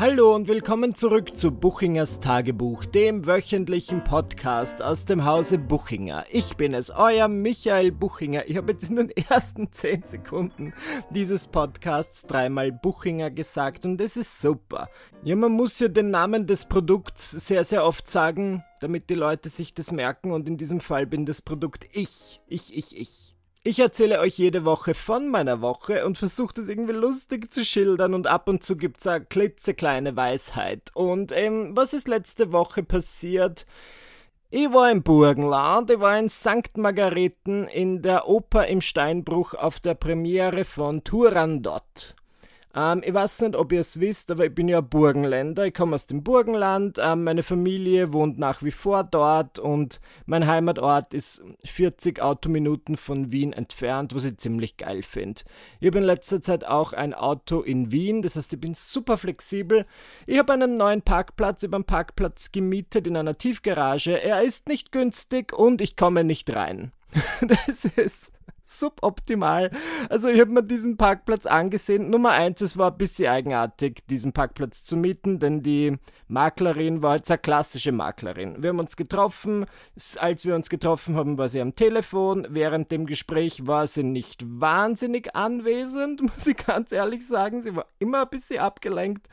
Hallo 0.00 0.34
und 0.34 0.48
willkommen 0.48 0.96
zurück 0.96 1.36
zu 1.36 1.52
Buchingers 1.52 2.18
Tagebuch, 2.18 2.86
dem 2.86 3.24
wöchentlichen 3.24 4.02
Podcast 4.02 4.82
aus 4.82 5.04
dem 5.04 5.24
Hause 5.24 5.58
Buchinger. 5.58 6.24
Ich 6.28 6.56
bin 6.56 6.74
es, 6.74 6.90
euer 6.90 7.28
Michael 7.28 7.92
Buchinger. 7.92 8.48
Ich 8.48 8.56
habe 8.56 8.72
jetzt 8.72 8.90
in 8.90 8.96
den 8.96 9.10
ersten 9.10 9.70
10 9.72 10.02
Sekunden 10.02 10.74
dieses 11.10 11.46
Podcasts 11.46 12.26
dreimal 12.26 12.72
Buchinger 12.72 13.30
gesagt 13.30 13.86
und 13.86 13.98
das 13.98 14.16
ist 14.16 14.40
super. 14.40 14.88
Ja, 15.22 15.36
man 15.36 15.52
muss 15.52 15.78
ja 15.78 15.86
den 15.86 16.10
Namen 16.10 16.48
des 16.48 16.64
Produkts 16.64 17.30
sehr, 17.30 17.62
sehr 17.62 17.84
oft 17.84 18.10
sagen, 18.10 18.64
damit 18.80 19.08
die 19.08 19.14
Leute 19.14 19.50
sich 19.50 19.72
das 19.72 19.92
merken 19.92 20.32
und 20.32 20.48
in 20.48 20.56
diesem 20.56 20.80
Fall 20.80 21.06
bin 21.06 21.26
das 21.26 21.42
Produkt 21.42 21.86
ich. 21.92 22.40
Ich, 22.48 22.76
ich, 22.76 22.96
ich. 22.96 23.29
Ich 23.62 23.78
erzähle 23.78 24.20
euch 24.20 24.38
jede 24.38 24.64
Woche 24.64 24.94
von 24.94 25.28
meiner 25.28 25.60
Woche 25.60 26.06
und 26.06 26.16
versuche 26.16 26.54
das 26.54 26.70
irgendwie 26.70 26.94
lustig 26.94 27.52
zu 27.52 27.62
schildern 27.62 28.14
und 28.14 28.26
ab 28.26 28.48
und 28.48 28.64
zu 28.64 28.74
gibt's 28.74 29.06
eine 29.06 29.22
klitzekleine 29.22 30.16
Weisheit. 30.16 30.90
Und 30.94 31.30
ähm, 31.32 31.76
was 31.76 31.92
ist 31.92 32.08
letzte 32.08 32.52
Woche 32.52 32.82
passiert? 32.82 33.66
Ich 34.48 34.72
war 34.72 34.90
im 34.90 35.02
Burgenland, 35.02 35.90
ich 35.90 36.00
war 36.00 36.18
in 36.18 36.30
St. 36.30 36.78
Margareten 36.78 37.68
in 37.68 38.00
der 38.00 38.28
Oper 38.28 38.66
im 38.66 38.80
Steinbruch 38.80 39.52
auf 39.52 39.78
der 39.78 39.94
Premiere 39.94 40.64
von 40.64 41.04
Turandot. 41.04 42.16
Ähm, 42.74 43.02
ich 43.04 43.12
weiß 43.12 43.42
nicht, 43.42 43.56
ob 43.56 43.72
ihr 43.72 43.80
es 43.80 43.98
wisst, 43.98 44.30
aber 44.30 44.46
ich 44.46 44.54
bin 44.54 44.68
ja 44.68 44.80
Burgenländer. 44.80 45.66
Ich 45.66 45.74
komme 45.74 45.94
aus 45.94 46.06
dem 46.06 46.22
Burgenland. 46.22 46.98
Ähm, 47.02 47.24
meine 47.24 47.42
Familie 47.42 48.12
wohnt 48.12 48.38
nach 48.38 48.62
wie 48.62 48.70
vor 48.70 49.04
dort 49.04 49.58
und 49.58 50.00
mein 50.26 50.46
Heimatort 50.46 51.12
ist 51.14 51.42
40 51.64 52.22
Autominuten 52.22 52.96
von 52.96 53.32
Wien 53.32 53.52
entfernt, 53.52 54.14
was 54.14 54.24
ich 54.24 54.38
ziemlich 54.38 54.76
geil 54.76 55.02
finde. 55.02 55.42
Ich 55.80 55.88
habe 55.88 55.98
in 55.98 56.04
letzter 56.04 56.40
Zeit 56.42 56.64
auch 56.64 56.92
ein 56.92 57.14
Auto 57.14 57.60
in 57.60 57.90
Wien, 57.90 58.22
das 58.22 58.36
heißt, 58.36 58.52
ich 58.52 58.60
bin 58.60 58.74
super 58.74 59.18
flexibel. 59.18 59.86
Ich 60.26 60.38
habe 60.38 60.52
einen 60.52 60.76
neuen 60.76 61.02
Parkplatz 61.02 61.62
über 61.62 61.76
einen 61.76 61.84
Parkplatz 61.84 62.52
gemietet 62.52 63.06
in 63.06 63.16
einer 63.16 63.36
Tiefgarage. 63.36 64.22
Er 64.22 64.42
ist 64.42 64.68
nicht 64.68 64.92
günstig 64.92 65.52
und 65.52 65.80
ich 65.80 65.96
komme 65.96 66.22
nicht 66.22 66.54
rein. 66.54 66.92
das 67.40 67.84
ist 67.84 68.32
suboptimal. 68.78 69.70
Also 70.08 70.28
ich 70.28 70.40
habe 70.40 70.50
mir 70.50 70.62
diesen 70.62 70.96
Parkplatz 70.96 71.46
angesehen. 71.46 72.10
Nummer 72.10 72.30
eins, 72.30 72.60
es 72.60 72.76
war 72.76 72.92
ein 72.92 72.98
bisschen 72.98 73.28
eigenartig, 73.28 74.06
diesen 74.08 74.32
Parkplatz 74.32 74.84
zu 74.84 74.96
mieten, 74.96 75.40
denn 75.40 75.62
die 75.62 75.98
Maklerin 76.28 77.02
war 77.02 77.16
jetzt 77.16 77.30
eine 77.30 77.38
klassische 77.38 77.92
Maklerin. 77.92 78.62
Wir 78.62 78.70
haben 78.70 78.78
uns 78.78 78.96
getroffen. 78.96 79.66
Als 80.16 80.44
wir 80.44 80.54
uns 80.54 80.70
getroffen 80.70 81.16
haben, 81.16 81.38
war 81.38 81.48
sie 81.48 81.60
am 81.60 81.74
Telefon. 81.74 82.46
Während 82.50 82.92
dem 82.92 83.06
Gespräch 83.06 83.66
war 83.66 83.86
sie 83.86 84.04
nicht 84.04 84.44
wahnsinnig 84.46 85.34
anwesend, 85.34 86.22
muss 86.22 86.46
ich 86.46 86.56
ganz 86.56 86.92
ehrlich 86.92 87.26
sagen. 87.26 87.62
Sie 87.62 87.74
war 87.74 87.86
immer 87.98 88.22
ein 88.22 88.30
bisschen 88.30 88.60
abgelenkt. 88.60 89.28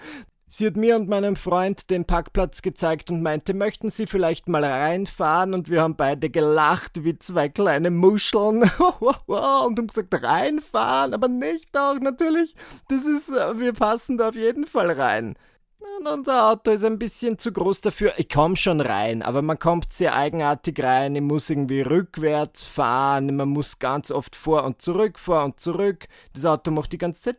Sie 0.49 0.65
hat 0.65 0.77
mir 0.77 0.95
und 0.95 1.09
meinem 1.09 1.35
Freund 1.35 1.89
den 1.89 2.05
Parkplatz 2.05 2.61
gezeigt 2.61 3.11
und 3.11 3.21
meinte, 3.21 3.53
möchten 3.53 3.89
Sie 3.89 4.07
vielleicht 4.07 4.47
mal 4.47 4.63
reinfahren? 4.63 5.53
Und 5.53 5.69
wir 5.69 5.81
haben 5.81 5.97
beide 5.97 6.29
gelacht 6.29 7.03
wie 7.03 7.19
zwei 7.19 7.49
kleine 7.49 7.91
Muscheln 7.91 8.61
und 9.25 9.37
haben 9.37 9.87
gesagt, 9.87 10.23
reinfahren, 10.23 11.13
aber 11.13 11.27
nicht 11.27 11.75
doch, 11.75 11.99
natürlich. 11.99 12.55
Das 12.87 13.05
ist, 13.05 13.29
äh, 13.29 13.59
wir 13.59 13.73
passen 13.73 14.17
da 14.17 14.29
auf 14.29 14.35
jeden 14.35 14.65
Fall 14.65 14.89
rein. 14.91 15.35
Unser 15.79 16.49
Auto 16.51 16.71
ist 16.71 16.83
ein 16.83 16.97
bisschen 16.97 17.37
zu 17.37 17.51
groß 17.51 17.81
dafür. 17.81 18.13
Ich 18.17 18.29
komme 18.29 18.55
schon 18.55 18.81
rein, 18.81 19.21
aber 19.21 19.41
man 19.41 19.59
kommt 19.59 19.93
sehr 19.93 20.15
eigenartig 20.15 20.81
rein. 20.81 21.15
Ich 21.15 21.21
muss 21.21 21.49
irgendwie 21.49 21.81
rückwärts 21.81 22.63
fahren. 22.63 23.35
Man 23.35 23.49
muss 23.49 23.79
ganz 23.79 24.11
oft 24.11 24.35
vor 24.35 24.63
und 24.63 24.81
zurück, 24.81 25.19
vor 25.19 25.43
und 25.43 25.59
zurück. 25.59 26.07
Das 26.33 26.45
Auto 26.45 26.71
macht 26.71 26.93
die 26.93 26.97
ganze 26.97 27.21
Zeit. 27.21 27.37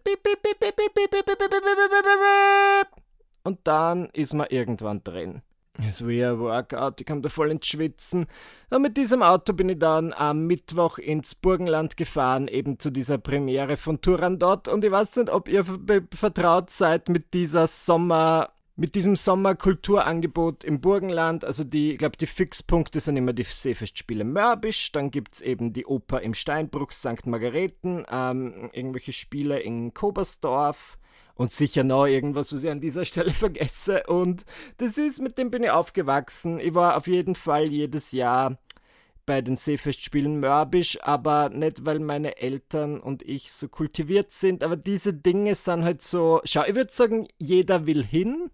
Und 3.43 3.59
dann 3.65 4.11
ist 4.13 4.35
man 4.35 4.47
irgendwann 4.51 5.03
drin. 5.03 5.43
Es 5.87 6.05
war 6.05 6.33
ein 6.33 6.39
Workout, 6.41 7.01
ich 7.01 7.07
kam 7.07 7.23
da 7.23 7.29
voll 7.29 7.53
ins 7.53 7.67
Schwitzen. 7.67 8.27
Und 8.69 8.83
mit 8.83 8.97
diesem 8.97 9.23
Auto 9.23 9.53
bin 9.53 9.69
ich 9.69 9.79
dann 9.79 10.13
am 10.13 10.47
Mittwoch 10.47 10.99
ins 10.99 11.37
Burgenland 11.37 11.97
gefahren, 11.97 12.49
eben 12.49 12.81
zu 12.81 12.91
dieser 12.91 13.19
Premiere 13.19 13.77
von 13.77 14.01
Turandot. 14.01 14.67
Und 14.67 14.85
ich 14.85 14.91
weiß 14.91 15.17
nicht, 15.17 15.31
ob 15.31 15.49
ihr 15.49 15.65
vertraut 16.13 16.71
seid 16.71 17.09
mit 17.09 17.33
dieser 17.33 17.69
Sommer, 17.69 18.51
mit 18.75 18.97
diesem 18.97 19.15
Sommerkulturangebot 19.15 20.65
im 20.65 20.81
Burgenland. 20.81 21.45
Also 21.45 21.63
die, 21.63 21.93
ich 21.93 21.99
glaube, 21.99 22.17
die 22.17 22.27
Fixpunkte 22.27 22.99
sind 22.99 23.17
immer 23.17 23.33
die 23.33 23.45
Seefestspiele 23.45 24.25
Mörbisch, 24.25 24.91
dann 24.91 25.13
gibt 25.13 25.37
es 25.37 25.41
eben 25.43 25.73
die 25.73 25.87
Oper 25.87 26.23
im 26.23 26.35
Steinbruch 26.35 26.91
St. 26.91 27.27
Margareten, 27.27 28.05
ähm, 28.11 28.69
irgendwelche 28.73 29.13
Spiele 29.13 29.61
in 29.61 29.95
Kobersdorf 29.95 30.99
und 31.39 31.53
sicher 31.53 31.85
noch 31.85 32.07
irgendwas, 32.07 32.53
was 32.53 32.65
ich 32.65 32.71
an 32.71 32.81
dieser 32.81 33.05
Stelle 33.07 33.31
vergesse. 33.31 34.03
Und 34.09 34.45
das 34.77 34.99
ist, 34.99 35.23
mit 35.23 35.39
dem 35.39 35.51
bin 35.51 35.63
ich 35.63 35.71
aufgewachsen. 35.71 36.61
Ich 36.61 36.75
war 36.75 36.97
auf 36.99 37.07
jeden 37.07 37.35
Fall 37.35 37.67
jedes 37.69 38.13
Jahr 38.13 38.59
bei 39.25 39.41
den 39.41 39.57
Seefestspielen 39.57 40.41
Mörbisch, 40.41 40.99
aber 41.03 41.51
nicht, 41.51 41.87
weil 41.87 42.01
meine 42.01 42.39
Eltern 42.39 42.99
und 42.99 43.23
ich 43.23 43.53
so 43.53 43.69
kultiviert 43.69 44.33
sind, 44.33 44.65
aber 44.65 44.77
diese 44.77 45.13
Dinge 45.13 45.55
sind 45.55 45.85
halt 45.85 46.03
so, 46.03 46.41
schau, 46.45 46.65
ich 46.67 46.75
würde 46.75 46.93
sagen, 46.93 47.29
jeder 47.37 47.87
will 47.87 48.03
hin, 48.03 48.51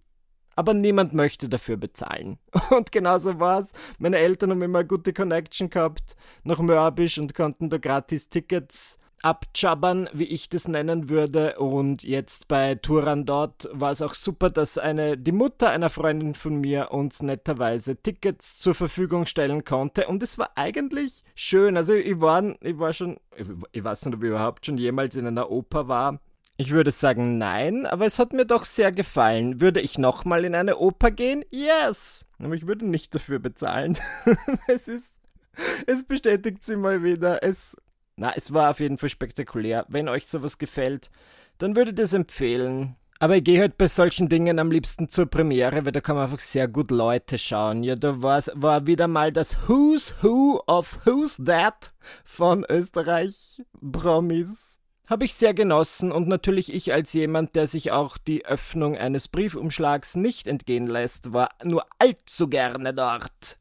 aber 0.57 0.75
niemand 0.75 1.15
möchte 1.15 1.49
dafür 1.49 1.77
bezahlen. 1.77 2.39
Und 2.71 2.93
genauso 2.93 3.41
war 3.41 3.59
es. 3.61 3.73
Meine 3.99 4.19
Eltern 4.19 4.51
haben 4.51 4.63
immer 4.63 4.81
eine 4.81 4.89
gute 4.89 5.13
Connection 5.13 5.69
gehabt 5.69 6.15
nach 6.45 6.61
Mörbisch 6.61 7.19
und 7.19 7.35
konnten 7.35 7.71
da 7.71 7.79
gratis 7.79 8.29
Tickets 8.29 8.99
abjabbern, 9.25 10.11
wie 10.13 10.25
ich 10.25 10.51
das 10.51 10.69
nennen 10.69 11.09
würde. 11.09 11.59
Und 11.59 12.03
jetzt 12.03 12.47
bei 12.47 12.75
Turan 12.75 13.25
dort 13.25 13.69
war 13.73 13.91
es 13.91 14.03
auch 14.03 14.15
super, 14.15 14.51
dass 14.51 14.77
eine, 14.77 15.17
die 15.17 15.33
Mutter 15.33 15.71
einer 15.71 15.89
Freundin 15.89 16.35
von 16.35 16.61
mir 16.61 16.93
uns 16.93 17.23
netterweise 17.23 17.97
Tickets 17.97 18.59
zur 18.59 18.75
Verfügung 18.75 19.25
stellen 19.25 19.65
konnte. 19.65 20.07
Und 20.09 20.23
es 20.23 20.39
war 20.39 20.51
eigentlich 20.57 21.25
schön. 21.35 21.77
Also 21.79 21.95
ich 21.95 22.21
war, 22.21 22.43
ich 22.61 22.79
war 22.79 22.93
schon, 22.93 23.19
ich 23.73 23.83
weiß 23.83 24.05
nicht, 24.05 24.15
ob 24.15 24.23
ich 24.23 24.29
überhaupt 24.29 24.67
schon 24.67 24.77
jemals 24.77 25.17
in 25.17 25.27
einer 25.27 25.51
Oper 25.51 25.89
war. 25.89 26.21
Ich 26.57 26.71
würde 26.71 26.93
sagen 26.93 27.39
nein, 27.39 27.85
aber 27.87 28.05
es 28.05 28.19
hat 28.19 28.33
mir 28.33 28.45
doch 28.45 28.65
sehr 28.65 28.93
gefallen. 28.93 29.61
Würde 29.61 29.81
ich 29.81 29.99
nochmal 29.99 30.45
in 30.45 30.55
eine 30.55 30.77
Oper 30.77 31.11
gehen? 31.11 31.45
Yes! 31.51 32.27
Aber 32.39 32.55
ich 32.55 32.67
würde 32.67 32.87
nicht 32.87 33.15
dafür 33.15 33.39
bezahlen. 33.39 33.99
es 34.69 34.87
ist, 34.87 35.15
es 35.87 36.05
bestätigt 36.05 36.63
sie 36.63 36.77
mal 36.77 37.03
wieder. 37.03 37.43
Es 37.43 37.77
na, 38.17 38.33
es 38.37 38.53
war 38.53 38.71
auf 38.71 38.81
jeden 38.81 38.99
Fall 38.99 39.09
spektakulär. 39.09 39.85
Wenn 39.89 40.09
euch 40.09 40.27
sowas 40.27 40.59
gefällt, 40.59 41.11
dann 41.59 41.77
würde 41.77 41.91
ich 41.91 41.97
das 41.97 42.13
empfehlen. 42.13 42.97
Aber 43.21 43.37
ich 43.37 43.45
gehe 43.45 43.61
halt 43.61 43.79
bei 43.79 43.89
solchen 43.89 44.29
Dingen 44.29 44.59
am 44.59 44.71
liebsten 44.71 45.09
zur 45.09 45.27
Premiere, 45.27 45.85
weil 45.85 45.93
da 45.93 46.01
kann 46.01 46.17
man 46.17 46.25
einfach 46.25 46.41
sehr 46.41 46.69
gut 46.69 46.91
Leute 46.91 47.39
schauen. 47.39 47.83
Ja, 47.83 47.97
da 47.97 48.21
war 48.23 48.87
wieder 48.87 49.09
mal 49.09 49.33
das 49.33 49.57
Who's 49.67 50.15
Who 50.21 50.61
of 50.67 50.99
Who's 51.05 51.41
That 51.45 51.95
von 52.25 52.67
Österreich 52.69 53.63
Promis. 53.81 54.81
Habe 55.07 55.27
ich 55.27 55.35
sehr 55.35 55.55
genossen 55.55 56.13
und 56.13 56.29
natürlich 56.29 56.73
ich 56.73 56.93
als 56.93 57.13
jemand, 57.13 57.57
der 57.57 57.67
sich 57.67 57.93
auch 57.93 58.17
die 58.19 58.47
Öffnung 58.47 58.97
eines 58.97 59.29
Briefumschlags 59.29 60.17
nicht 60.17 60.49
entgehen 60.49 60.87
lässt, 60.87 61.33
war 61.33 61.51
nur 61.63 61.85
allzu 61.99 62.49
gerne 62.49 62.95
dort. 62.95 63.59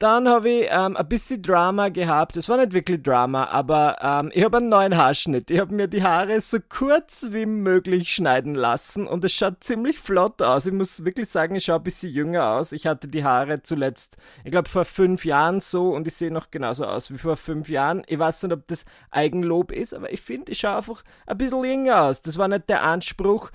Dann 0.00 0.30
habe 0.30 0.48
ich 0.48 0.68
ähm, 0.70 0.96
ein 0.96 1.08
bisschen 1.08 1.42
Drama 1.42 1.90
gehabt. 1.90 2.34
Es 2.38 2.48
war 2.48 2.56
nicht 2.56 2.72
wirklich 2.72 3.02
Drama, 3.02 3.44
aber 3.44 3.98
ähm, 4.00 4.30
ich 4.32 4.42
habe 4.42 4.56
einen 4.56 4.70
neuen 4.70 4.96
Haarschnitt. 4.96 5.50
Ich 5.50 5.60
habe 5.60 5.74
mir 5.74 5.88
die 5.88 6.02
Haare 6.02 6.40
so 6.40 6.56
kurz 6.66 7.26
wie 7.32 7.44
möglich 7.44 8.10
schneiden 8.10 8.54
lassen 8.54 9.06
und 9.06 9.22
es 9.26 9.34
schaut 9.34 9.62
ziemlich 9.62 9.98
flott 9.98 10.40
aus. 10.40 10.64
Ich 10.64 10.72
muss 10.72 11.04
wirklich 11.04 11.28
sagen, 11.28 11.54
ich 11.54 11.66
schaue 11.66 11.76
ein 11.76 11.82
bisschen 11.82 12.14
jünger 12.14 12.52
aus. 12.52 12.72
Ich 12.72 12.86
hatte 12.86 13.08
die 13.08 13.24
Haare 13.24 13.62
zuletzt, 13.62 14.16
ich 14.42 14.50
glaube, 14.50 14.70
vor 14.70 14.86
fünf 14.86 15.26
Jahren 15.26 15.60
so 15.60 15.90
und 15.90 16.06
ich 16.06 16.14
sehe 16.14 16.32
noch 16.32 16.50
genauso 16.50 16.86
aus 16.86 17.12
wie 17.12 17.18
vor 17.18 17.36
fünf 17.36 17.68
Jahren. 17.68 18.02
Ich 18.06 18.18
weiß 18.18 18.42
nicht, 18.44 18.54
ob 18.54 18.66
das 18.68 18.86
Eigenlob 19.10 19.70
ist, 19.70 19.92
aber 19.92 20.10
ich 20.10 20.22
finde, 20.22 20.52
ich 20.52 20.60
schaue 20.60 20.78
einfach 20.78 21.04
ein 21.26 21.36
bisschen 21.36 21.62
jünger 21.62 22.04
aus. 22.04 22.22
Das 22.22 22.38
war 22.38 22.48
nicht 22.48 22.70
der 22.70 22.84
Anspruch. 22.84 23.50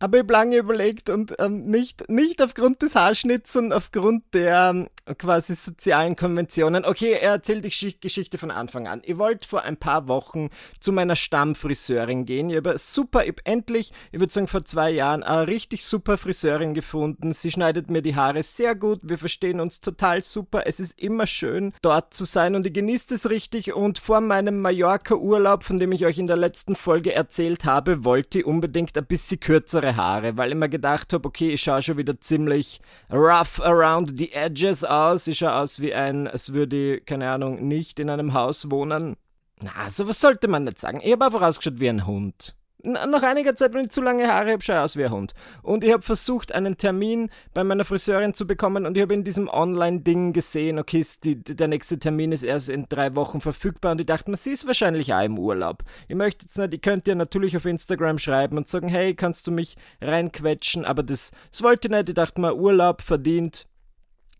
Aber 0.00 0.16
ich 0.18 0.22
habe 0.22 0.32
lange 0.32 0.56
überlegt 0.56 1.10
und 1.10 1.34
ähm, 1.38 1.64
nicht, 1.66 2.08
nicht 2.08 2.40
aufgrund 2.42 2.82
des 2.82 2.94
Haarschnitts, 2.94 3.52
sondern 3.52 3.78
aufgrund 3.78 4.22
der 4.32 4.70
ähm, 4.70 4.88
quasi 5.16 5.54
sozialen 5.54 6.14
Konventionen. 6.14 6.84
Okay, 6.84 7.12
er 7.12 7.32
erzählt 7.32 7.64
die 7.64 8.00
Geschichte 8.00 8.38
von 8.38 8.50
Anfang 8.50 8.86
an. 8.86 9.02
Ich 9.04 9.18
wollte 9.18 9.48
vor 9.48 9.62
ein 9.62 9.76
paar 9.76 10.06
Wochen 10.06 10.50
zu 10.78 10.92
meiner 10.92 11.16
Stammfriseurin 11.16 12.26
gehen. 12.26 12.50
Ich 12.50 12.56
habe 12.56 12.78
super, 12.78 13.24
ich 13.24 13.30
hab 13.30 13.40
endlich, 13.44 13.92
ich 14.12 14.20
würde 14.20 14.32
sagen 14.32 14.46
vor 14.46 14.64
zwei 14.64 14.90
Jahren, 14.90 15.22
eine 15.22 15.48
richtig 15.48 15.84
super 15.84 16.18
Friseurin 16.18 16.74
gefunden. 16.74 17.32
Sie 17.32 17.50
schneidet 17.50 17.90
mir 17.90 18.02
die 18.02 18.14
Haare 18.14 18.42
sehr 18.42 18.74
gut. 18.74 19.00
Wir 19.02 19.18
verstehen 19.18 19.60
uns 19.60 19.80
total 19.80 20.22
super. 20.22 20.62
Es 20.66 20.78
ist 20.78 21.00
immer 21.00 21.26
schön, 21.26 21.72
dort 21.82 22.14
zu 22.14 22.24
sein 22.24 22.54
und 22.54 22.66
ich 22.66 22.72
genieße 22.72 23.14
es 23.14 23.30
richtig. 23.30 23.74
Und 23.74 23.98
vor 23.98 24.20
meinem 24.20 24.60
Mallorca-Urlaub, 24.60 25.64
von 25.64 25.78
dem 25.78 25.92
ich 25.92 26.06
euch 26.06 26.18
in 26.18 26.26
der 26.26 26.36
letzten 26.36 26.76
Folge 26.76 27.14
erzählt 27.14 27.64
habe, 27.64 28.04
wollte 28.04 28.40
ich 28.40 28.46
unbedingt 28.46 28.96
ein 28.96 29.06
bisschen 29.06 29.40
kürzere 29.40 29.87
längere 29.88 29.96
Haare, 29.96 30.36
weil 30.36 30.50
ich 30.50 30.56
mir 30.56 30.68
gedacht 30.68 31.12
habe, 31.12 31.26
okay, 31.28 31.50
ich 31.50 31.62
schaue 31.62 31.82
schon 31.82 31.96
wieder 31.96 32.20
ziemlich 32.20 32.80
rough 33.10 33.60
around 33.60 34.18
the 34.18 34.32
edges 34.32 34.84
aus. 34.84 35.26
Ich 35.26 35.38
schaue 35.38 35.54
aus 35.54 35.80
wie 35.80 35.94
ein, 35.94 36.28
als 36.28 36.52
würde 36.52 36.96
ich, 36.96 37.06
keine 37.06 37.30
Ahnung, 37.30 37.66
nicht 37.66 37.98
in 37.98 38.10
einem 38.10 38.34
Haus 38.34 38.70
wohnen. 38.70 39.16
Na, 39.60 39.90
sowas 39.90 40.20
sollte 40.20 40.48
man 40.48 40.64
nicht 40.64 40.78
sagen. 40.78 41.00
Ich 41.02 41.12
habe 41.12 41.26
einfach 41.26 41.42
ausgeschaut 41.42 41.80
wie 41.80 41.88
ein 41.88 42.06
Hund. 42.06 42.54
Nach 42.82 43.22
einiger 43.22 43.56
Zeit, 43.56 43.74
wenn 43.74 43.86
ich 43.86 43.90
zu 43.90 44.00
lange 44.00 44.28
Haare 44.28 44.52
habe, 44.52 44.62
schaue 44.62 44.76
ich 44.76 44.82
aus 44.82 44.96
wie 44.96 45.04
ein 45.04 45.10
Hund. 45.10 45.34
Und 45.62 45.82
ich 45.82 45.92
habe 45.92 46.02
versucht, 46.02 46.52
einen 46.52 46.76
Termin 46.78 47.30
bei 47.52 47.64
meiner 47.64 47.84
Friseurin 47.84 48.34
zu 48.34 48.46
bekommen 48.46 48.86
und 48.86 48.96
ich 48.96 49.02
habe 49.02 49.14
in 49.14 49.24
diesem 49.24 49.48
Online-Ding 49.48 50.32
gesehen, 50.32 50.78
okay, 50.78 51.04
die, 51.24 51.42
der 51.42 51.68
nächste 51.68 51.98
Termin 51.98 52.30
ist 52.30 52.44
erst 52.44 52.68
in 52.68 52.86
drei 52.88 53.14
Wochen 53.16 53.40
verfügbar 53.40 53.92
und 53.92 54.00
ich 54.00 54.06
dachte 54.06 54.30
mir, 54.30 54.36
sie 54.36 54.52
ist 54.52 54.66
wahrscheinlich 54.66 55.12
auch 55.12 55.24
im 55.24 55.38
Urlaub. 55.38 55.82
Ich 56.06 56.14
möchte 56.14 56.46
jetzt 56.46 56.56
nicht, 56.56 56.74
ich 56.74 56.82
könnte 56.82 57.10
ihr 57.10 57.16
natürlich 57.16 57.56
auf 57.56 57.64
Instagram 57.64 58.18
schreiben 58.18 58.56
und 58.56 58.68
sagen, 58.68 58.88
hey, 58.88 59.14
kannst 59.14 59.46
du 59.48 59.50
mich 59.50 59.76
reinquetschen, 60.00 60.84
aber 60.84 61.02
das, 61.02 61.32
das 61.50 61.62
wollte 61.62 61.88
ich 61.88 61.92
nicht. 61.92 62.08
Ich 62.10 62.14
dachte 62.14 62.40
mir, 62.40 62.54
Urlaub 62.54 63.02
verdient, 63.02 63.66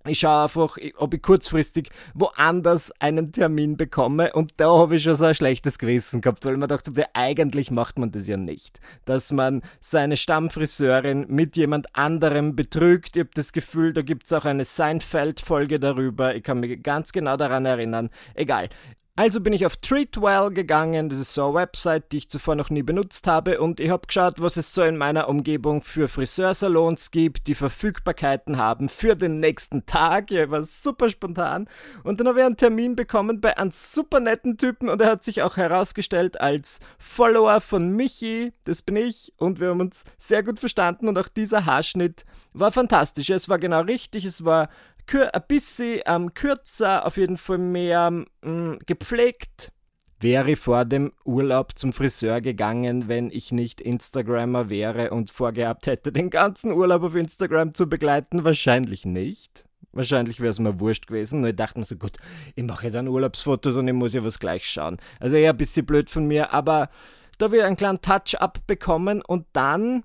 ich 0.08 0.20
schaue 0.20 0.44
einfach, 0.44 0.76
ob 0.96 1.14
ich 1.14 1.22
kurzfristig 1.22 1.90
woanders 2.14 2.92
einen 3.00 3.32
Termin 3.32 3.76
bekomme 3.76 4.32
und 4.32 4.52
da 4.56 4.70
habe 4.70 4.96
ich 4.96 5.02
schon 5.02 5.16
so 5.16 5.26
ein 5.26 5.34
schlechtes 5.34 5.78
Gewissen 5.78 6.20
gehabt, 6.20 6.44
weil 6.44 6.56
man 6.56 6.68
dachte, 6.68 6.92
eigentlich 7.14 7.70
macht 7.70 7.98
man 7.98 8.10
das 8.10 8.26
ja 8.26 8.36
nicht. 8.36 8.80
Dass 9.04 9.32
man 9.32 9.62
seine 9.80 10.16
Stammfriseurin 10.16 11.26
mit 11.28 11.56
jemand 11.56 11.94
anderem 11.96 12.56
betrügt. 12.56 13.16
Ich 13.16 13.20
habe 13.20 13.30
das 13.34 13.52
Gefühl, 13.52 13.92
da 13.92 14.02
gibt 14.02 14.26
es 14.26 14.32
auch 14.32 14.44
eine 14.44 14.64
Seinfeld-Folge 14.64 15.80
darüber. 15.80 16.34
Ich 16.34 16.42
kann 16.42 16.60
mich 16.60 16.82
ganz 16.82 17.12
genau 17.12 17.36
daran 17.36 17.66
erinnern. 17.66 18.10
Egal. 18.34 18.68
Also 19.18 19.40
bin 19.40 19.52
ich 19.52 19.66
auf 19.66 19.76
Treatwell 19.76 20.50
gegangen, 20.50 21.08
das 21.08 21.18
ist 21.18 21.34
so 21.34 21.46
eine 21.46 21.54
Website, 21.54 22.12
die 22.12 22.18
ich 22.18 22.28
zuvor 22.28 22.54
noch 22.54 22.70
nie 22.70 22.84
benutzt 22.84 23.26
habe. 23.26 23.60
Und 23.60 23.80
ich 23.80 23.90
habe 23.90 24.06
geschaut, 24.06 24.40
was 24.40 24.56
es 24.56 24.72
so 24.72 24.84
in 24.84 24.96
meiner 24.96 25.28
Umgebung 25.28 25.82
für 25.82 26.06
Friseursalons 26.06 27.10
gibt, 27.10 27.48
die 27.48 27.56
Verfügbarkeiten 27.56 28.58
haben 28.58 28.88
für 28.88 29.16
den 29.16 29.40
nächsten 29.40 29.84
Tag. 29.86 30.30
Ja, 30.30 30.48
war 30.52 30.62
super 30.62 31.10
spontan. 31.10 31.66
Und 32.04 32.20
dann 32.20 32.28
habe 32.28 32.38
ich 32.38 32.46
einen 32.46 32.56
Termin 32.56 32.94
bekommen 32.94 33.40
bei 33.40 33.58
einem 33.58 33.72
super 33.72 34.20
netten 34.20 34.56
Typen 34.56 34.88
und 34.88 35.02
er 35.02 35.10
hat 35.10 35.24
sich 35.24 35.42
auch 35.42 35.56
herausgestellt 35.56 36.40
als 36.40 36.78
Follower 37.00 37.60
von 37.60 37.90
Michi, 37.90 38.52
das 38.66 38.82
bin 38.82 38.94
ich. 38.94 39.32
Und 39.36 39.58
wir 39.58 39.70
haben 39.70 39.80
uns 39.80 40.04
sehr 40.18 40.44
gut 40.44 40.60
verstanden 40.60 41.08
und 41.08 41.18
auch 41.18 41.26
dieser 41.26 41.66
Haarschnitt 41.66 42.24
war 42.52 42.70
fantastisch. 42.70 43.30
Es 43.30 43.48
war 43.48 43.58
genau 43.58 43.80
richtig, 43.80 44.24
es 44.24 44.44
war 44.44 44.68
ein 45.14 45.42
bisschen 45.48 46.00
ähm, 46.06 46.34
kürzer, 46.34 47.06
auf 47.06 47.16
jeden 47.16 47.36
Fall 47.36 47.58
mehr 47.58 48.24
ähm, 48.42 48.78
gepflegt. 48.86 49.72
Wäre 50.20 50.56
vor 50.56 50.84
dem 50.84 51.12
Urlaub 51.24 51.78
zum 51.78 51.92
Friseur 51.92 52.40
gegangen, 52.40 53.06
wenn 53.06 53.30
ich 53.30 53.52
nicht 53.52 53.80
Instagrammer 53.80 54.68
wäre 54.68 55.10
und 55.10 55.30
vorgehabt 55.30 55.86
hätte, 55.86 56.10
den 56.10 56.28
ganzen 56.28 56.72
Urlaub 56.72 57.04
auf 57.04 57.14
Instagram 57.14 57.72
zu 57.72 57.88
begleiten? 57.88 58.42
Wahrscheinlich 58.42 59.04
nicht. 59.04 59.64
Wahrscheinlich 59.92 60.40
wäre 60.40 60.50
es 60.50 60.58
mir 60.58 60.80
wurscht 60.80 61.06
gewesen. 61.06 61.40
Nur 61.40 61.50
ich 61.50 61.56
dachte 61.56 61.78
mir 61.78 61.84
so, 61.84 61.96
gut, 61.96 62.16
ich 62.56 62.64
mache 62.64 62.86
ja 62.86 62.90
dann 62.90 63.08
Urlaubsfotos 63.08 63.76
und 63.76 63.86
ich 63.86 63.94
muss 63.94 64.14
ja 64.14 64.24
was 64.24 64.40
gleich 64.40 64.64
schauen. 64.68 64.96
Also 65.20 65.36
eher 65.36 65.50
ein 65.50 65.56
bisschen 65.56 65.86
blöd 65.86 66.10
von 66.10 66.26
mir, 66.26 66.52
aber 66.52 66.90
da 67.38 67.46
ich 67.52 67.62
einen 67.62 67.76
kleinen 67.76 68.02
Touch-up 68.02 68.66
bekommen 68.66 69.22
und 69.22 69.46
dann 69.52 70.02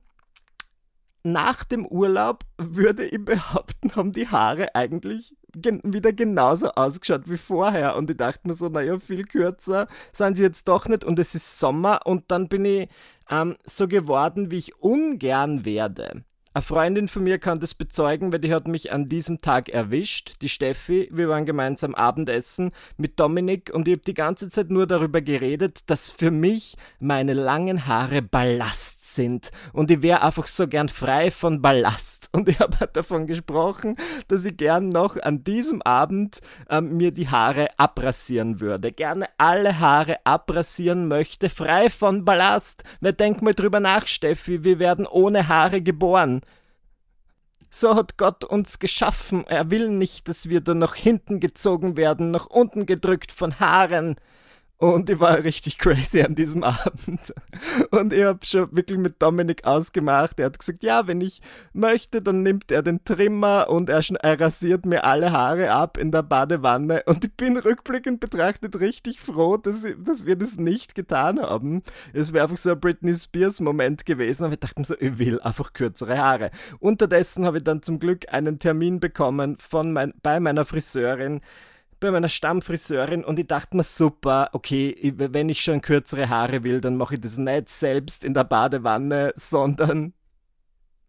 nach 1.24 1.64
dem 1.64 1.86
Urlaub 1.86 2.44
würde 2.58 3.06
ich 3.06 3.24
behaupten, 3.24 3.96
haben 3.96 4.12
die 4.12 4.28
Haare 4.28 4.76
eigentlich 4.76 5.36
gen 5.56 5.82
wieder 5.84 6.14
genauso 6.14 6.72
ausgeschaut 6.72 7.30
wie 7.30 7.38
vorher. 7.38 7.96
Und 7.96 8.10
ich 8.10 8.18
dachte 8.18 8.48
mir 8.48 8.54
so, 8.54 8.70
naja, 8.70 9.00
viel 9.00 9.24
kürzer 9.26 9.88
sind 10.12 10.38
sie 10.38 10.44
jetzt 10.44 10.68
doch 10.68 10.88
nicht. 10.88 11.04
Und 11.04 11.20
es 11.20 11.36
ist 11.36 11.60
Sommer 11.60 12.02
und 12.06 12.30
dann 12.30 12.50
bin 12.50 12.66
ich 12.66 12.90
ähm, 13.30 13.56
so 13.66 13.88
geworden, 13.88 14.52
wie 14.52 14.58
ich 14.58 14.76
ungern 14.82 15.66
werde. 15.66 16.24
Eine 16.56 16.62
Freundin 16.62 17.08
von 17.08 17.24
mir 17.24 17.40
kann 17.40 17.60
das 17.60 17.74
bezeugen, 17.74 18.32
weil 18.32 18.38
die 18.38 18.54
hat 18.54 18.68
mich 18.68 18.92
an 18.92 19.10
diesem 19.10 19.42
Tag 19.42 19.70
erwischt, 19.70 20.36
die 20.44 20.50
Steffi. 20.50 21.10
Wir 21.12 21.28
waren 21.28 21.48
gemeinsam 21.48 21.96
Abendessen 21.96 22.74
mit 22.96 23.20
Dominik 23.20 23.72
und 23.74 23.88
ich 23.88 23.96
habe 23.96 24.04
die 24.04 24.14
ganze 24.14 24.52
Zeit 24.52 24.70
nur 24.70 24.86
darüber 24.86 25.22
geredet, 25.22 25.90
dass 25.90 26.12
für 26.12 26.30
mich 26.30 26.76
meine 27.00 27.34
langen 27.34 27.88
Haare 27.88 28.22
Ballast 28.22 29.16
sind 29.16 29.50
und 29.74 29.90
ich 29.90 30.04
wäre 30.04 30.22
einfach 30.22 30.46
so 30.46 30.68
gern 30.68 30.90
frei 30.90 31.32
von 31.32 31.60
Ballast. 31.60 32.30
Und 32.34 32.50
ich 32.50 32.60
habe 32.60 32.88
davon 32.94 33.28
gesprochen, 33.28 33.96
dass 34.28 34.46
ich 34.46 34.58
gern 34.58 34.90
noch 34.90 35.22
an 35.22 35.44
diesem 35.44 35.82
Abend 35.84 36.40
ähm, 36.70 36.98
mir 36.98 37.12
die 37.12 37.30
Haare 37.30 37.68
abrasieren 37.78 38.60
würde. 38.60 38.92
Gerne 38.92 39.26
alle 39.38 39.80
Haare 39.80 40.18
abrasieren 40.24 41.08
möchte, 41.08 41.50
frei 41.50 41.90
von 41.90 42.26
Ballast. 42.26 42.84
Wer 43.02 43.14
denkt 43.14 43.42
mal 43.42 43.54
drüber 43.54 43.80
nach, 43.80 44.06
Steffi, 44.06 44.64
wir 44.64 44.78
werden 44.78 45.08
ohne 45.08 45.48
Haare 45.48 45.82
geboren. 45.82 46.43
So 47.76 47.96
hat 47.96 48.18
Gott 48.20 48.44
uns 48.44 48.78
geschaffen. 48.78 49.48
Er 49.48 49.72
will 49.72 49.90
nicht, 49.90 50.30
dass 50.30 50.48
wir 50.48 50.62
da 50.62 50.76
nach 50.76 50.94
hinten 50.94 51.40
gezogen 51.40 51.98
werden, 51.98 52.30
nach 52.30 52.46
unten 52.46 52.86
gedrückt 52.86 53.32
von 53.32 53.60
Haaren. 53.60 54.16
Und 54.84 55.10
ich 55.10 55.18
war 55.22 55.42
richtig 55.42 55.78
crazy 55.78 56.24
an 56.24 56.36
diesem 56.36 56.62
Abend. 56.66 57.34
Und 57.92 58.12
ich 58.12 58.22
habe 58.26 58.46
schon 58.46 58.76
wirklich 58.76 59.00
mit 59.00 59.22
Dominik 59.22 59.64
ausgemacht. 59.64 60.42
Er 60.42 60.48
hat 60.48 60.60
gesagt, 60.60 60.84
ja, 60.84 61.08
wenn 61.08 61.22
ich 61.22 61.42
möchte, 61.72 62.22
dann 62.22 62.44
nimmt 62.44 62.70
er 62.70 62.84
den 62.84 63.02
Trimmer 63.06 63.70
und 63.70 63.90
er, 63.90 64.02
er 64.22 64.42
rasiert 64.42 64.86
mir 64.86 65.06
alle 65.06 65.32
Haare 65.32 65.72
ab 65.72 65.98
in 65.98 66.12
der 66.12 66.24
Badewanne. 66.24 67.04
Und 67.06 67.24
ich 67.24 67.34
bin 67.34 67.56
rückblickend 67.56 68.20
betrachtet 68.20 68.78
richtig 68.82 69.22
froh, 69.22 69.56
dass, 69.56 69.86
ich, 69.86 69.96
dass 70.04 70.26
wir 70.26 70.36
das 70.36 70.58
nicht 70.58 70.96
getan 70.96 71.40
haben. 71.40 71.82
Es 72.12 72.34
wäre 72.34 72.44
einfach 72.44 72.58
so 72.58 72.72
ein 72.72 72.80
Britney 72.82 73.16
Spears-Moment 73.16 74.06
gewesen. 74.06 74.44
Aber 74.44 74.56
ich 74.56 74.60
dachte 74.60 74.82
mir 74.82 74.86
so, 74.86 74.96
ich 75.00 75.18
will 75.18 75.40
einfach 75.40 75.72
kürzere 75.72 76.18
Haare. 76.18 76.52
Unterdessen 76.80 77.46
habe 77.46 77.60
ich 77.60 77.64
dann 77.64 77.84
zum 77.84 78.00
Glück 78.00 78.26
einen 78.34 78.60
Termin 78.60 79.00
bekommen 79.00 79.56
von 79.60 79.94
mein, 79.94 80.14
bei 80.22 80.42
meiner 80.42 80.66
Friseurin 80.66 81.40
bei 82.04 82.12
meiner 82.12 82.28
Stammfriseurin 82.28 83.24
und 83.24 83.40
ich 83.40 83.48
dachte 83.48 83.78
mir, 83.78 83.84
super, 83.84 84.50
okay, 84.52 85.14
wenn 85.16 85.48
ich 85.48 85.62
schon 85.62 85.82
kürzere 85.82 86.28
Haare 86.28 86.64
will, 86.64 86.82
dann 86.82 86.98
mache 86.98 87.16
ich 87.16 87.22
das 87.22 87.38
nicht 87.38 87.70
selbst 87.70 88.26
in 88.26 88.34
der 88.34 88.44
Badewanne, 88.44 89.32
sondern 89.36 90.14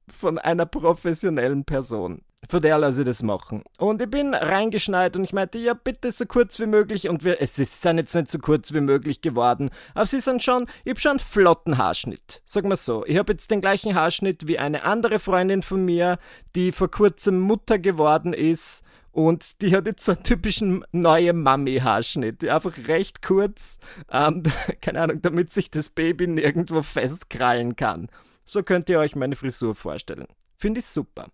von 0.08 0.38
einer 0.38 0.66
professionellen 0.66 1.64
Person. 1.64 2.22
Von 2.48 2.62
der 2.62 2.78
lasse 2.78 3.00
ich 3.00 3.06
das 3.06 3.22
machen. 3.22 3.64
Und 3.78 4.02
ich 4.02 4.10
bin 4.10 4.34
reingeschneit 4.34 5.16
und 5.16 5.24
ich 5.24 5.32
meinte, 5.32 5.58
ja, 5.58 5.74
bitte 5.74 6.12
so 6.12 6.26
kurz 6.26 6.60
wie 6.60 6.66
möglich. 6.66 7.08
Und 7.08 7.24
wir, 7.24 7.40
es 7.40 7.58
ist 7.58 7.82
sind 7.82 7.96
jetzt 7.96 8.14
nicht 8.14 8.30
so 8.30 8.38
kurz 8.38 8.72
wie 8.74 8.82
möglich 8.82 9.22
geworden. 9.22 9.70
Aber 9.94 10.06
sie 10.06 10.20
sind 10.20 10.42
schon, 10.42 10.66
ich 10.84 10.90
habe 10.90 11.00
schon 11.00 11.10
einen 11.12 11.20
flotten 11.20 11.78
Haarschnitt. 11.78 12.42
Sag 12.44 12.66
mal 12.66 12.76
so, 12.76 13.04
ich 13.06 13.16
habe 13.16 13.32
jetzt 13.32 13.50
den 13.50 13.62
gleichen 13.62 13.94
Haarschnitt 13.94 14.46
wie 14.46 14.58
eine 14.58 14.84
andere 14.84 15.18
Freundin 15.18 15.62
von 15.62 15.84
mir, 15.84 16.18
die 16.54 16.70
vor 16.70 16.90
kurzem 16.90 17.40
Mutter 17.40 17.78
geworden 17.78 18.34
ist 18.34 18.84
und 19.14 19.62
die 19.62 19.74
hat 19.74 19.86
jetzt 19.86 20.04
so 20.04 20.12
einen 20.12 20.24
typischen 20.24 20.84
neuen 20.90 21.40
Mami-Haarschnitt. 21.42 22.46
Einfach 22.48 22.76
recht 22.88 23.22
kurz, 23.22 23.78
ähm, 24.10 24.42
keine 24.80 25.00
Ahnung, 25.00 25.22
damit 25.22 25.52
sich 25.52 25.70
das 25.70 25.88
Baby 25.88 26.26
nirgendwo 26.26 26.82
festkrallen 26.82 27.76
kann. 27.76 28.08
So 28.44 28.64
könnt 28.64 28.90
ihr 28.90 28.98
euch 28.98 29.14
meine 29.14 29.36
Frisur 29.36 29.76
vorstellen. 29.76 30.26
Finde 30.58 30.80
ich 30.80 30.86
super. 30.86 31.28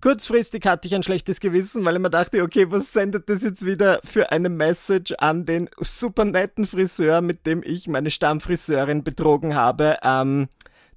Kurzfristig 0.00 0.64
hatte 0.64 0.86
ich 0.86 0.94
ein 0.94 1.02
schlechtes 1.02 1.40
Gewissen, 1.40 1.84
weil 1.84 1.96
ich 1.96 2.00
mir 2.00 2.08
dachte, 2.08 2.42
okay, 2.42 2.70
was 2.70 2.92
sendet 2.92 3.28
das 3.28 3.42
jetzt 3.42 3.66
wieder 3.66 4.00
für 4.04 4.32
eine 4.32 4.48
Message 4.48 5.12
an 5.18 5.44
den 5.44 5.68
super 5.80 6.24
netten 6.24 6.66
Friseur, 6.66 7.20
mit 7.20 7.46
dem 7.46 7.62
ich 7.62 7.88
meine 7.88 8.10
Stammfriseurin 8.10 9.04
betrogen 9.04 9.54
habe, 9.54 9.98
ähm, 10.02 10.48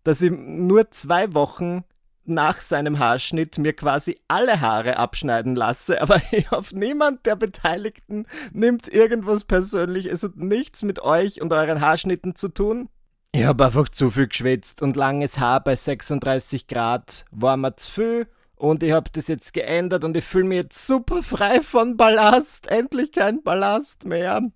dass 0.04 0.22
ich 0.22 0.32
nur 0.32 0.92
zwei 0.92 1.34
Wochen 1.34 1.84
nach 2.26 2.62
seinem 2.62 3.00
Haarschnitt 3.00 3.58
mir 3.58 3.74
quasi 3.74 4.18
alle 4.28 4.62
Haare 4.62 4.98
abschneiden 4.98 5.56
lasse, 5.56 6.02
aber 6.02 6.22
ich 6.32 6.52
hoffe, 6.52 6.78
niemand 6.78 7.26
der 7.26 7.36
Beteiligten 7.36 8.26
nimmt 8.52 8.88
irgendwas 8.88 9.44
persönlich. 9.44 10.06
Es 10.06 10.24
hat 10.24 10.38
nichts 10.38 10.84
mit 10.84 11.00
euch 11.00 11.42
und 11.42 11.54
euren 11.54 11.82
Haarschnitten 11.82 12.36
zu 12.36 12.50
tun. 12.50 12.90
Ich 13.34 13.46
habe 13.46 13.66
einfach 13.66 13.88
zu 13.88 14.12
viel 14.12 14.28
geschwitzt 14.28 14.82
und 14.82 14.98
langes 14.98 15.40
Haar 15.40 15.64
bei 15.64 15.76
36 15.76 16.68
Grad 16.68 17.26
war 17.32 17.56
mir 17.56 17.76
zu 17.78 17.92
viel 17.92 18.28
und 18.56 18.84
ich 18.84 18.92
habe 18.92 19.10
das 19.14 19.28
jetzt 19.28 19.54
geändert 19.54 20.04
und 20.04 20.16
ich 20.18 20.26
fühle 20.26 20.44
mich 20.44 20.58
jetzt 20.58 20.86
super 20.86 21.24
frei 21.24 21.62
von 21.62 21.98
Ballast. 21.98 22.68
Endlich 22.68 23.12
kein 23.12 23.42
Ballast 23.42 24.06
mehr. 24.06 24.52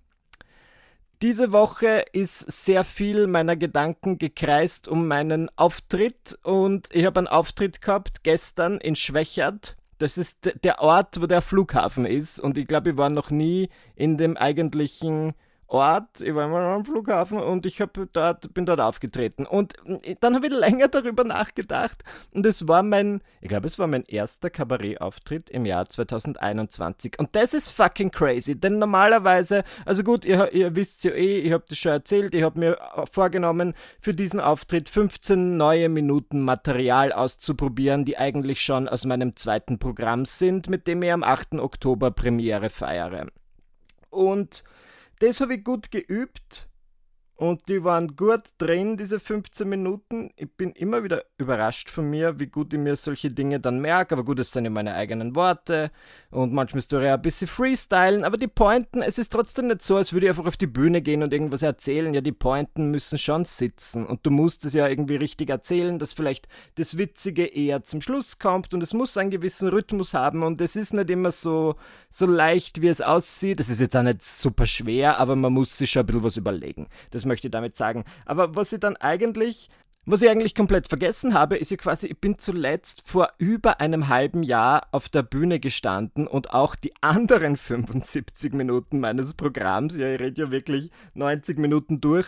Diese 1.22 1.50
Woche 1.50 2.04
ist 2.12 2.40
sehr 2.40 2.84
viel 2.84 3.26
meiner 3.26 3.56
Gedanken 3.56 4.18
gekreist 4.18 4.86
um 4.86 5.08
meinen 5.08 5.48
Auftritt 5.56 6.38
und 6.42 6.88
ich 6.92 7.06
habe 7.06 7.20
einen 7.20 7.26
Auftritt 7.26 7.80
gehabt 7.80 8.22
gestern 8.22 8.76
in 8.76 8.96
Schwächert. 8.96 9.78
Das 9.96 10.18
ist 10.18 10.52
der 10.62 10.82
Ort, 10.82 11.22
wo 11.22 11.26
der 11.26 11.40
Flughafen 11.40 12.04
ist 12.04 12.38
und 12.38 12.58
ich 12.58 12.66
glaube, 12.66 12.90
ich 12.90 12.96
war 12.98 13.08
noch 13.08 13.30
nie 13.30 13.70
in 13.94 14.18
dem 14.18 14.36
eigentlichen 14.36 15.32
Ort, 15.68 16.20
ich 16.20 16.32
war 16.32 16.48
mal 16.48 16.62
am 16.62 16.84
Flughafen 16.84 17.38
und 17.38 17.66
ich 17.66 17.82
dort, 18.12 18.54
bin 18.54 18.66
dort 18.66 18.80
aufgetreten. 18.80 19.46
Und 19.46 19.74
dann 20.20 20.36
habe 20.36 20.46
ich 20.46 20.52
länger 20.52 20.86
darüber 20.86 21.24
nachgedacht 21.24 22.04
und 22.32 22.46
es 22.46 22.68
war 22.68 22.84
mein, 22.84 23.20
ich 23.40 23.48
glaube, 23.48 23.66
es 23.66 23.76
war 23.76 23.88
mein 23.88 24.04
erster 24.04 24.48
Kabarettauftritt 24.48 25.50
im 25.50 25.66
Jahr 25.66 25.88
2021. 25.88 27.18
Und 27.18 27.34
das 27.34 27.52
ist 27.52 27.70
fucking 27.70 28.12
crazy, 28.12 28.58
denn 28.58 28.78
normalerweise, 28.78 29.64
also 29.84 30.04
gut, 30.04 30.24
ihr, 30.24 30.52
ihr 30.52 30.76
wisst 30.76 31.02
ja 31.02 31.10
eh, 31.10 31.38
ich 31.40 31.52
habe 31.52 31.64
das 31.68 31.78
schon 31.78 31.92
erzählt, 31.92 32.34
ich 32.36 32.44
habe 32.44 32.60
mir 32.60 32.78
vorgenommen, 33.10 33.74
für 33.98 34.14
diesen 34.14 34.38
Auftritt 34.38 34.88
15 34.88 35.56
neue 35.56 35.88
Minuten 35.88 36.42
Material 36.42 37.12
auszuprobieren, 37.12 38.04
die 38.04 38.18
eigentlich 38.18 38.62
schon 38.62 38.88
aus 38.88 39.04
meinem 39.04 39.34
zweiten 39.34 39.80
Programm 39.80 40.26
sind, 40.26 40.68
mit 40.68 40.86
dem 40.86 41.02
ich 41.02 41.10
am 41.10 41.24
8. 41.24 41.54
Oktober 41.54 42.12
Premiere 42.12 42.70
feiere. 42.70 43.26
Und 44.10 44.62
das 45.18 45.40
habe 45.40 45.54
ich 45.54 45.64
gut 45.64 45.90
geübt 45.90 46.68
und 47.36 47.68
die 47.68 47.84
waren 47.84 48.16
gut 48.16 48.44
drin, 48.56 48.96
diese 48.96 49.20
15 49.20 49.68
Minuten. 49.68 50.30
Ich 50.36 50.50
bin 50.50 50.72
immer 50.72 51.04
wieder 51.04 51.22
überrascht 51.36 51.90
von 51.90 52.08
mir, 52.08 52.40
wie 52.40 52.46
gut 52.46 52.72
ich 52.72 52.80
mir 52.80 52.96
solche 52.96 53.30
Dinge 53.30 53.60
dann 53.60 53.78
merke. 53.78 54.14
Aber 54.14 54.24
gut, 54.24 54.38
es 54.40 54.52
sind 54.52 54.64
ja 54.64 54.70
meine 54.70 54.94
eigenen 54.94 55.36
Worte 55.36 55.90
und 56.30 56.54
manchmal 56.54 56.78
ist 56.78 56.92
ja 56.92 57.14
ein 57.14 57.20
bisschen 57.20 57.46
freestylen. 57.46 58.24
Aber 58.24 58.38
die 58.38 58.46
Pointen, 58.46 59.02
es 59.02 59.18
ist 59.18 59.32
trotzdem 59.32 59.66
nicht 59.66 59.82
so, 59.82 59.96
als 59.96 60.14
würde 60.14 60.26
ich 60.26 60.30
einfach 60.30 60.46
auf 60.46 60.56
die 60.56 60.66
Bühne 60.66 61.02
gehen 61.02 61.22
und 61.22 61.34
irgendwas 61.34 61.60
erzählen. 61.60 62.14
Ja, 62.14 62.22
die 62.22 62.32
Pointen 62.32 62.90
müssen 62.90 63.18
schon 63.18 63.44
sitzen 63.44 64.06
und 64.06 64.24
du 64.24 64.30
musst 64.30 64.64
es 64.64 64.72
ja 64.72 64.88
irgendwie 64.88 65.16
richtig 65.16 65.50
erzählen, 65.50 65.98
dass 65.98 66.14
vielleicht 66.14 66.48
das 66.76 66.96
Witzige 66.96 67.44
eher 67.44 67.84
zum 67.84 68.00
Schluss 68.00 68.38
kommt 68.38 68.72
und 68.72 68.82
es 68.82 68.94
muss 68.94 69.18
einen 69.18 69.30
gewissen 69.30 69.68
Rhythmus 69.68 70.14
haben 70.14 70.42
und 70.42 70.58
es 70.62 70.74
ist 70.74 70.94
nicht 70.94 71.10
immer 71.10 71.32
so, 71.32 71.74
so 72.08 72.24
leicht, 72.24 72.80
wie 72.80 72.88
es 72.88 73.02
aussieht. 73.02 73.60
Das 73.60 73.68
ist 73.68 73.80
jetzt 73.80 73.94
auch 73.94 74.02
nicht 74.02 74.22
super 74.24 74.66
schwer, 74.66 75.18
aber 75.18 75.36
man 75.36 75.52
muss 75.52 75.76
sich 75.76 75.90
schon 75.90 76.00
ein 76.00 76.06
bisschen 76.06 76.22
was 76.22 76.38
überlegen. 76.38 76.86
Das 77.10 77.25
möchte 77.26 77.48
ich 77.48 77.52
damit 77.52 77.76
sagen. 77.76 78.04
Aber 78.24 78.56
was 78.56 78.72
ich 78.72 78.80
dann 78.80 78.96
eigentlich 78.96 79.68
was 80.08 80.22
ich 80.22 80.30
eigentlich 80.30 80.54
komplett 80.54 80.86
vergessen 80.86 81.34
habe, 81.34 81.56
ist 81.56 81.72
ja 81.72 81.76
quasi, 81.76 82.06
ich 82.06 82.20
bin 82.20 82.38
zuletzt 82.38 83.02
vor 83.04 83.32
über 83.38 83.80
einem 83.80 84.06
halben 84.06 84.44
Jahr 84.44 84.86
auf 84.92 85.08
der 85.08 85.24
Bühne 85.24 85.58
gestanden 85.58 86.28
und 86.28 86.54
auch 86.54 86.76
die 86.76 86.92
anderen 87.00 87.56
75 87.56 88.52
Minuten 88.52 89.00
meines 89.00 89.34
Programms, 89.34 89.96
ja, 89.96 90.14
ich 90.14 90.20
rede 90.20 90.42
ja 90.42 90.50
wirklich 90.52 90.92
90 91.14 91.58
Minuten 91.58 92.00
durch, 92.00 92.26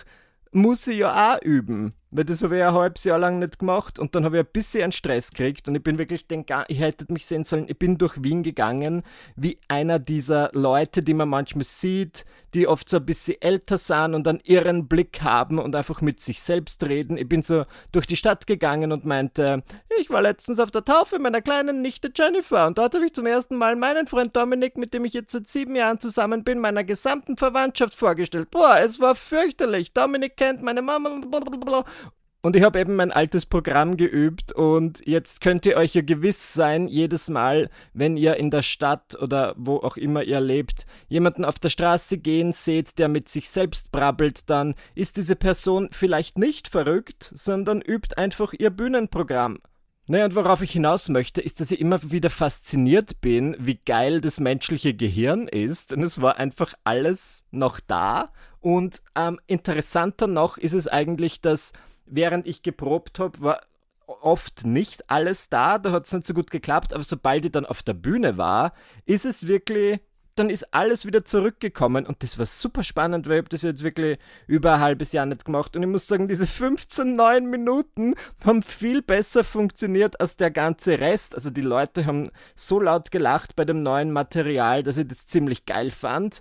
muss 0.51 0.89
ich 0.89 0.99
ja 0.99 1.37
auch 1.37 1.43
üben. 1.43 1.95
Weil 2.11 2.25
das 2.25 2.43
habe 2.43 2.57
ich 2.57 2.65
ein 2.65 2.73
halbes 2.73 3.05
Jahr 3.05 3.19
lang 3.19 3.39
nicht 3.39 3.59
gemacht 3.59 3.99
und 3.99 4.15
dann 4.15 4.25
habe 4.25 4.39
ich 4.39 4.45
ein 4.45 4.53
bisschen 4.53 4.93
Stress 4.93 5.31
gekriegt 5.31 5.69
und 5.69 5.75
ich 5.75 5.83
bin 5.83 5.99
wirklich 5.99 6.27
den 6.27 6.45
ich 6.69 6.81
hätte 6.81 7.13
mich 7.13 7.27
sehen 7.27 7.45
sollen, 7.45 7.67
ich 7.69 7.79
bin 7.79 7.99
durch 7.99 8.23
Wien 8.23 8.43
gegangen, 8.43 9.03
wie 9.37 9.59
einer 9.69 9.99
dieser 9.99 10.51
Leute, 10.55 11.03
die 11.03 11.13
man 11.13 11.29
manchmal 11.29 11.65
sieht, 11.65 12.25
die 12.55 12.67
oft 12.67 12.89
so 12.89 12.97
ein 12.97 13.05
bisschen 13.05 13.37
älter 13.43 13.77
sind 13.77 14.15
und 14.15 14.27
einen 14.27 14.41
irren 14.45 14.89
Blick 14.89 15.21
haben 15.23 15.59
und 15.59 15.77
einfach 15.77 16.01
mit 16.01 16.21
sich 16.21 16.41
selbst 16.41 16.83
reden. 16.85 17.19
Ich 17.19 17.29
bin 17.29 17.43
so 17.43 17.65
durch 17.93 18.07
die 18.07 18.17
Stadt 18.17 18.47
gegangen 18.47 18.91
und 18.93 19.05
meinte, 19.05 19.63
ich 20.01 20.09
war 20.09 20.23
letztens 20.23 20.61
auf 20.61 20.71
der 20.71 20.85
Taufe 20.85 21.19
meiner 21.19 21.43
kleinen 21.43 21.83
Nichte 21.83 22.11
Jennifer 22.15 22.67
und 22.67 22.79
dort 22.79 22.95
habe 22.95 23.05
ich 23.05 23.13
zum 23.13 23.27
ersten 23.27 23.57
Mal 23.57 23.77
meinen 23.77 24.07
Freund 24.07 24.35
Dominik, 24.35 24.79
mit 24.79 24.95
dem 24.95 25.05
ich 25.05 25.13
jetzt 25.13 25.33
seit 25.33 25.47
sieben 25.49 25.77
Jahren 25.77 26.01
zusammen 26.01 26.43
bin, 26.43 26.59
meiner 26.59 26.85
gesamten 26.85 27.37
Verwandtschaft 27.37 27.95
vorgestellt. 27.95 28.51
Boah, 28.51 28.79
es 28.81 28.99
war 28.99 29.15
fürchterlich. 29.15 29.93
Dominik 29.93 30.37
kennt 30.37 30.63
meine 30.63 30.81
Mama. 30.81 31.09
Blablabla. 31.09 31.85
Und 32.41 32.55
ich 32.55 32.63
habe 32.63 32.79
eben 32.79 32.95
mein 32.95 33.11
altes 33.11 33.47
Programm 33.47 33.97
geübt 33.97 34.53
und 34.53 35.05
jetzt 35.05 35.41
könnt 35.41 35.67
ihr 35.67 35.77
euch 35.77 35.95
ja 35.95 36.03
gewiss 36.03 36.55
sein, 36.55 36.87
jedes 36.87 37.29
Mal, 37.29 37.69
wenn 37.95 38.17
ihr 38.17 38.37
in 38.37 38.53
der 38.53 38.63
Stadt 38.63 39.21
oder 39.21 39.55
wo 39.59 39.79
auch 39.79 39.97
immer 39.97 40.23
ihr 40.23 40.41
lebt, 40.41 40.87
jemanden 41.09 41.45
auf 41.45 41.59
der 41.59 41.69
Straße 41.69 42.19
gehen 42.19 42.53
seht, 42.53 43.01
der 43.01 43.09
mit 43.09 43.29
sich 43.29 43.51
selbst 43.51 43.91
brabbelt, 43.91 44.49
dann 44.51 44.77
ist 44.95 45.17
diese 45.17 45.35
Person 45.35 45.89
vielleicht 45.91 46.39
nicht 46.39 46.69
verrückt, 46.69 47.33
sondern 47.35 47.81
übt 47.81 48.17
einfach 48.17 48.53
ihr 48.57 48.71
Bühnenprogramm. 48.71 49.59
Naja, 50.07 50.25
und 50.25 50.37
worauf 50.37 50.63
ich 50.63 50.71
hinaus 50.71 51.11
möchte, 51.11 51.43
ist, 51.43 51.61
dass 51.61 51.73
ich 51.73 51.81
immer 51.81 51.99
wieder 52.11 52.31
fasziniert 52.31 53.21
bin, 53.21 53.57
wie 53.59 53.79
geil 53.85 54.23
das 54.23 54.41
menschliche 54.41 54.95
Gehirn 54.95 55.49
ist. 55.49 55.93
Und 55.93 56.03
es 56.03 56.23
war 56.23 56.39
einfach 56.39 56.73
alles 56.83 57.45
noch 57.51 57.79
da. 57.79 58.33
Und 58.61 59.03
ähm, 59.15 59.39
interessanter 59.47 60.27
noch 60.27 60.57
ist 60.57 60.73
es 60.73 60.89
eigentlich, 60.89 61.43
dass 61.43 61.73
während 62.11 62.47
ich 62.47 62.63
geprobt 62.63 63.19
habe, 63.19 63.41
war 63.41 63.61
oft 64.07 64.65
nicht 64.65 65.11
alles 65.11 65.49
da, 65.49 65.79
da 65.79 65.93
hat 65.93 66.07
es 66.07 66.13
nicht 66.13 66.27
so 66.27 66.35
gut 66.35 66.51
geklappt, 66.51 66.95
aber 66.95 67.05
sobald 67.05 67.45
ich 67.45 67.53
dann 67.53 67.67
auf 67.67 67.83
der 67.83 67.95
Bühne 67.95 68.39
war, 68.39 68.73
ist 69.05 69.27
es 69.27 69.47
wirklich, 69.47 70.01
dann 70.35 70.51
ist 70.51 70.73
alles 70.73 71.05
wieder 71.05 71.25
zurückgekommen 71.25 72.07
und 72.07 72.23
das 72.23 72.39
war 72.39 72.47
super 72.47 72.83
spannend, 72.83 73.27
weil 73.27 73.35
ich 73.35 73.39
habe 73.41 73.49
das 73.51 73.63
jetzt 73.63 73.83
wirklich 73.83 74.19
über 74.47 74.75
ein 74.75 74.81
halbes 74.81 75.13
Jahr 75.13 75.27
nicht 75.27 75.45
gemacht 75.45 75.77
und 75.77 75.83
ich 75.83 75.89
muss 75.89 76.07
sagen, 76.07 76.29
diese 76.29 76.47
15, 76.47 77.17
9 77.17 77.47
Minuten 77.47 78.15
haben 78.45 78.63
viel 78.63 79.03
besser 79.03 79.45
funktioniert 79.45 80.21
als 80.21 80.37
der 80.37 80.51
ganze 80.51 80.99
Rest. 81.01 81.35
Also 81.35 81.51
die 81.51 81.61
Leute 81.61 82.07
haben 82.07 82.31
so 82.55 82.81
laut 82.81 83.11
gelacht 83.11 83.57
bei 83.57 83.65
dem 83.65 83.83
neuen 83.83 84.13
Material, 84.13 84.83
dass 84.83 84.97
ich 84.97 85.09
das 85.09 85.27
ziemlich 85.27 85.67
geil 85.67 85.91
fand. 85.91 86.41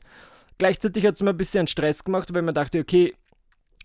Gleichzeitig 0.58 1.06
hat 1.06 1.16
es 1.16 1.24
mir 1.24 1.32
ein 1.32 1.38
bisschen 1.38 1.68
Stress 1.68 2.04
gemacht, 2.04 2.34
weil 2.34 2.42
man 2.42 2.56
dachte, 2.56 2.80
okay, 2.80 3.14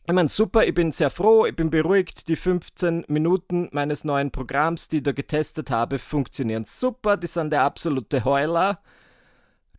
ich 0.04 0.12
meine, 0.12 0.28
super, 0.28 0.66
ich 0.66 0.75
bin 0.75 0.90
sehr 0.90 1.11
froh, 1.11 1.47
ich 1.47 1.54
bin 1.54 1.71
beruhigt. 1.71 2.28
Die 2.28 2.35
15 2.35 3.04
Minuten 3.06 3.68
meines 3.73 4.02
neuen 4.02 4.32
Programms, 4.32 4.88
die 4.88 4.97
ich 4.97 5.02
da 5.04 5.12
getestet 5.12 5.71
habe, 5.71 5.99
funktionieren 5.99 6.64
super. 6.64 7.16
Die 7.16 7.28
sind 7.28 7.52
der 7.52 7.62
absolute 7.62 8.25
Heuler. 8.25 8.80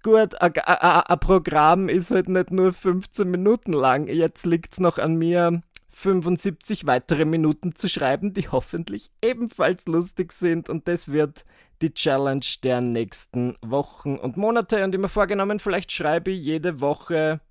Gut, 0.01 0.36
ein 0.42 1.20
Programm 1.20 1.89
ist 1.89 2.12
halt 2.12 2.30
nicht 2.30 2.51
nur 2.51 2.74
15 2.74 3.30
Minuten 3.30 3.74
lang. 3.74 4.08
Jetzt 4.08 4.46
liegt 4.46 4.74
es 4.74 4.80
noch 4.80 4.98
an 4.98 5.15
mir, 5.15 5.62
75 5.89 6.86
weitere 6.86 7.25
Minuten 7.25 7.75
zu 7.75 7.89
schreiben, 7.89 8.34
die 8.34 8.48
hoffentlich 8.48 9.12
ebenfalls 9.22 9.88
lustig 9.88 10.32
sind. 10.32 10.70
Und 10.70 10.88
das 10.88 11.12
wird 11.12 11.44
die 11.82 11.94
Challenge 11.94 12.46
der 12.63 12.80
nächsten 12.80 13.58
Wochen 13.62 14.15
und 14.15 14.38
Monate. 14.38 14.84
Und 14.86 14.96
immer 14.96 15.10
vorgenommen, 15.10 15.60
vielleicht 15.60 15.92
schreibe 15.92 16.32
ich 16.32 16.42
jede 16.42 16.80
Woche 16.80 17.42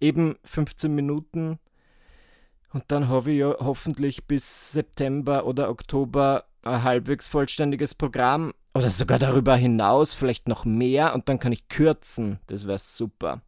eben 0.00 0.36
15 0.44 0.94
Minuten 0.94 1.58
und 2.72 2.84
dann 2.88 3.08
habe 3.08 3.32
ich 3.32 3.38
ja 3.38 3.54
hoffentlich 3.58 4.26
bis 4.26 4.72
September 4.72 5.46
oder 5.46 5.70
Oktober 5.70 6.44
ein 6.62 6.82
halbwegs 6.82 7.28
vollständiges 7.28 7.94
Programm 7.94 8.52
oder 8.74 8.90
sogar 8.90 9.18
darüber 9.18 9.56
hinaus, 9.56 10.14
vielleicht 10.14 10.46
noch 10.46 10.64
mehr 10.64 11.14
und 11.14 11.28
dann 11.28 11.38
kann 11.38 11.52
ich 11.52 11.68
kürzen. 11.68 12.38
Das 12.46 12.66
wäre 12.66 12.78
super. 12.78 13.42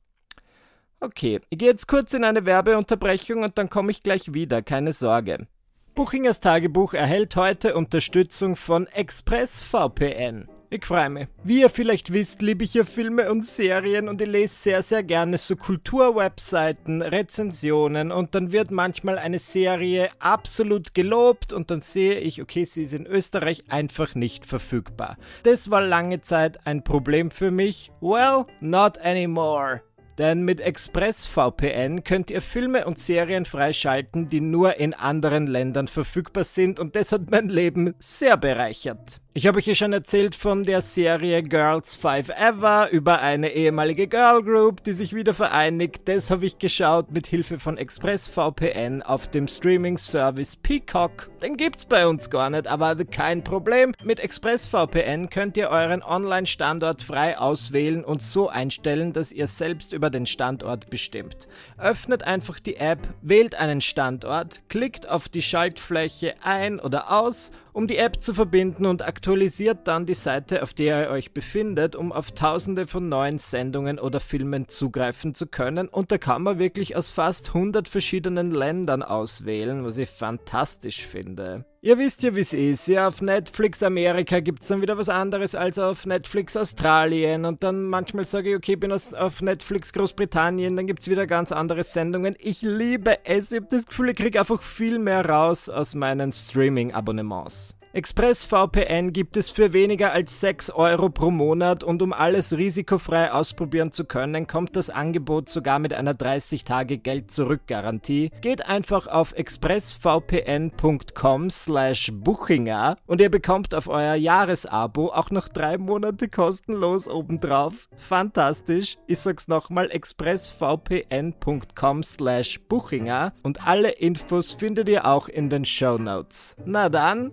Okay, 1.01 1.41
ich 1.51 1.59
gehe 1.59 1.69
jetzt 1.69 1.89
kurz 1.89 2.15
in 2.15 2.25
eine 2.25 2.47
Werbeunterbrechung 2.47 3.43
und 3.43 3.59
dann 3.59 3.71
komme 3.71 3.91
ich 3.91 4.03
gleich 4.03 4.35
wieder, 4.35 4.63
keine 4.63 4.93
Sorge. 4.93 5.47
Buchingers 5.95 6.41
Tagebuch 6.41 6.95
erhält 6.95 7.37
heute 7.37 7.75
Unterstützung 7.75 8.57
von 8.57 8.87
ExpressVPN. 8.87 10.49
Ich 10.71 10.87
freue 10.87 11.11
mich. 11.11 11.29
Wie 11.45 11.61
ihr 11.61 11.69
vielleicht 11.69 12.15
wisst, 12.15 12.41
liebe 12.41 12.65
ich 12.65 12.73
ja 12.73 12.85
Filme 12.85 13.31
und 13.31 13.45
Serien 13.45 14.09
und 14.09 14.23
ich 14.23 14.29
lese 14.29 14.55
sehr, 14.55 14.83
sehr 14.83 15.03
gerne 15.03 15.37
so 15.37 15.55
Kulturwebseiten, 15.55 17.03
Rezensionen 17.03 18.11
und 18.11 18.35
dann 18.35 18.53
wird 18.53 18.71
manchmal 18.71 19.19
eine 19.19 19.39
Serie 19.39 20.09
absolut 20.19 20.95
gelobt 20.95 21.53
und 21.53 21.71
dann 21.71 21.83
sehe 21.83 22.21
ich, 22.21 22.41
okay, 22.41 22.65
sie 22.65 22.85
ist 22.85 22.95
in 22.95 23.07
Österreich 23.07 23.65
einfach 23.69 24.15
nicht 24.15 24.47
verfügbar. 24.47 25.19
Das 25.43 25.71
war 25.71 25.83
lange 25.83 26.23
Zeit 26.23 26.67
ein 26.67 26.85
Problem 26.85 27.31
für 27.31 27.51
mich. 27.51 27.93
Well, 28.01 28.47
not 28.61 28.97
anymore. 28.99 29.83
Denn 30.19 30.43
mit 30.43 30.61
ExpressVPN 30.61 32.05
könnt 32.05 32.31
ihr 32.31 32.43
Filme 32.43 32.85
und 32.85 32.99
Serien 32.99 33.47
freischalten, 33.47 34.29
die 34.29 34.43
nur 34.43 34.77
in 34.77 34.93
anderen 34.93 35.47
Ländern 35.47 35.89
verfügbar 35.89 36.45
sind 36.45 36.79
und 36.79 36.97
das 36.97 37.13
hat 37.13 37.31
mein 37.31 37.49
Leben 37.49 37.95
sehr 37.99 38.37
bereichert. 38.37 39.22
Ich 39.35 39.47
habe 39.47 39.57
euch 39.57 39.67
ja 39.67 39.75
schon 39.75 39.95
erzählt 39.95 40.35
von 40.35 40.65
der 40.65 40.83
Serie 40.83 41.43
Girls 41.43 41.97
Five 41.97 42.29
Ever 42.29 42.91
über 42.91 43.23
eine 43.23 43.53
ehemalige 43.55 44.07
Girl 44.07 44.43
Group, 44.43 44.85
die 44.85 44.93
sich 44.93 45.15
wieder 45.15 45.33
vereinigt. 45.33 46.07
Das 46.07 46.31
habe 46.31 46.45
ich 46.45 46.59
geschaut 46.59 47.11
mit 47.13 47.29
Hilfe 47.29 47.59
von 47.59 47.79
ExpressVPN 47.79 49.01
auf 49.01 49.29
dem 49.29 49.49
Streaming 49.49 49.97
Service 49.97 50.55
Peacock. 50.57 51.31
Den 51.41 51.57
gibt's 51.57 51.87
bei 51.87 52.07
uns 52.07 52.29
gar 52.29 52.51
nicht, 52.51 52.67
aber 52.67 52.95
kein 53.07 53.43
Problem. 53.43 53.95
Mit 54.05 54.21
ExpressVPN 54.21 55.31
könnt 55.31 55.57
ihr 55.57 55.71
euren 55.71 56.03
Online-Standort 56.03 57.01
frei 57.01 57.39
auswählen 57.39 58.05
und 58.05 58.21
so 58.21 58.51
einstellen, 58.51 59.15
dass 59.15 59.33
ihr 59.33 59.47
selbst 59.47 59.95
über 59.95 60.11
den 60.11 60.27
Standort 60.27 60.91
bestimmt. 60.91 61.49
Öffnet 61.79 62.23
einfach 62.23 62.61
die 62.61 62.77
App, 62.77 63.09
wählt 63.23 63.55
einen 63.55 63.81
Standort, 63.81 64.61
klickt 64.69 65.09
auf 65.09 65.31
die 65.31 65.41
Schaltfläche 65.41 66.35
ein 66.43 66.79
oder 66.79 67.11
aus 67.11 67.51
um 67.73 67.87
die 67.87 67.97
App 67.97 68.23
zu 68.23 68.35
verbinden 68.35 68.87
und 68.87 69.03
aktualisiert 69.03 69.89
dann 69.89 70.07
die 70.07 70.15
Seite, 70.15 70.63
auf 70.63 70.75
der 70.75 71.05
ihr 71.05 71.11
euch 71.11 71.33
befindet, 71.33 71.97
um 71.97 72.13
auf 72.13 72.33
tausende 72.33 72.87
von 72.87 73.09
neuen 73.09 73.39
Sendungen 73.39 73.99
oder 73.99 74.21
Filmen 74.21 74.69
zugreifen 74.69 75.35
zu 75.35 75.47
können. 75.47 75.89
Und 75.89 76.13
da 76.13 76.19
kann 76.19 76.43
man 76.43 76.59
wirklich 76.59 76.97
aus 76.97 77.11
fast 77.11 77.49
100 77.49 77.89
verschiedenen 77.89 78.51
Ländern 78.51 79.03
auswählen, 79.03 79.85
was 79.85 79.99
ich 79.99 80.11
fantastisch 80.11 81.07
finde. 81.07 81.65
Ihr 81.85 81.99
wisst 81.99 82.23
ja, 82.23 82.37
wie 82.37 82.41
es 82.43 82.53
ist. 82.53 82.87
Ja, 82.87 83.09
auf 83.09 83.21
Netflix 83.21 83.83
Amerika 83.83 84.39
gibt 84.39 84.63
es 84.63 84.69
dann 84.69 84.83
wieder 84.83 84.97
was 84.99 85.09
anderes 85.09 85.57
als 85.57 85.81
auf 85.81 86.07
Netflix 86.07 86.57
Australien. 86.57 87.45
Und 87.45 87.65
dann 87.65 87.83
manchmal 87.83 88.25
sage 88.25 88.51
ich, 88.51 88.57
okay, 88.57 88.77
bin 88.77 88.93
auf 88.93 89.43
Netflix 89.43 89.93
Großbritannien, 89.93 90.77
dann 90.77 90.87
gibt 90.87 91.03
es 91.03 91.11
wieder 91.11 91.27
ganz 91.27 91.51
andere 91.51 91.83
Sendungen. 91.83 92.37
Ich 92.39 92.63
liebe 92.63 93.25
es. 93.25 93.51
Ich 93.51 93.59
habe 93.59 93.67
das 93.69 93.87
Gefühl, 93.87 94.11
ich 94.11 94.17
kriege 94.17 94.39
einfach 94.39 94.63
viel 94.63 95.01
mehr 95.01 95.29
raus 95.29 95.69
aus 95.69 95.97
meinen 95.97 96.31
Streaming-Abonnements. 96.31 97.75
ExpressVPN 97.95 99.13
gibt 99.13 99.37
es 99.37 99.51
für 99.51 99.75
weniger 99.75 100.13
als 100.13 100.41
6 100.41 100.71
Euro 100.71 101.11
pro 101.11 101.31
Monat 101.31 101.85
und 101.85 102.01
um 102.01 102.15
alles 102.15 102.57
risikofrei 102.57 103.31
ausprobieren 103.31 103.93
zu 103.93 104.07
können, 104.07 104.47
kommt 104.47 104.77
das 104.77 104.89
Angebot 104.89 105.51
sogar 105.51 105.79
mit 105.79 105.93
einer 105.93 106.15
30-Tage-Geld-Zurück-Garantie. 106.15 108.31
Geht 108.41 108.67
einfach 108.67 109.09
auf 109.09 109.35
expressvpn.com 109.35 111.51
slash 111.51 112.11
buchinger 112.15 112.97
und 113.07 113.21
ihr 113.21 113.31
bekommt 113.31 113.75
auf 113.75 113.89
euer 113.89 114.15
Jahresabo 114.15 115.09
auch 115.09 115.31
noch 115.31 115.49
drei 115.49 115.77
Monate 115.77 116.29
kostenlos 116.29 117.09
obendrauf. 117.09 117.91
Fantastisch. 117.99 118.97
Ich 119.07 119.19
sag's 119.19 119.49
nochmal, 119.49 119.91
expressvpn.com 119.91 122.03
slash 122.03 122.59
buchinger 122.71 123.35
und 123.43 123.67
alle 123.67 123.91
Infos 123.91 124.55
findet 124.55 124.89
ihr 124.89 125.05
auch 125.05 125.29
in 125.29 125.51
den 125.51 125.67
Show 125.67 125.99
Notes. 125.99 126.57
Na 126.65 126.89
dann, 126.89 127.33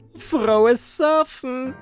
frohes 0.49 0.81
Surfen! 0.81 1.75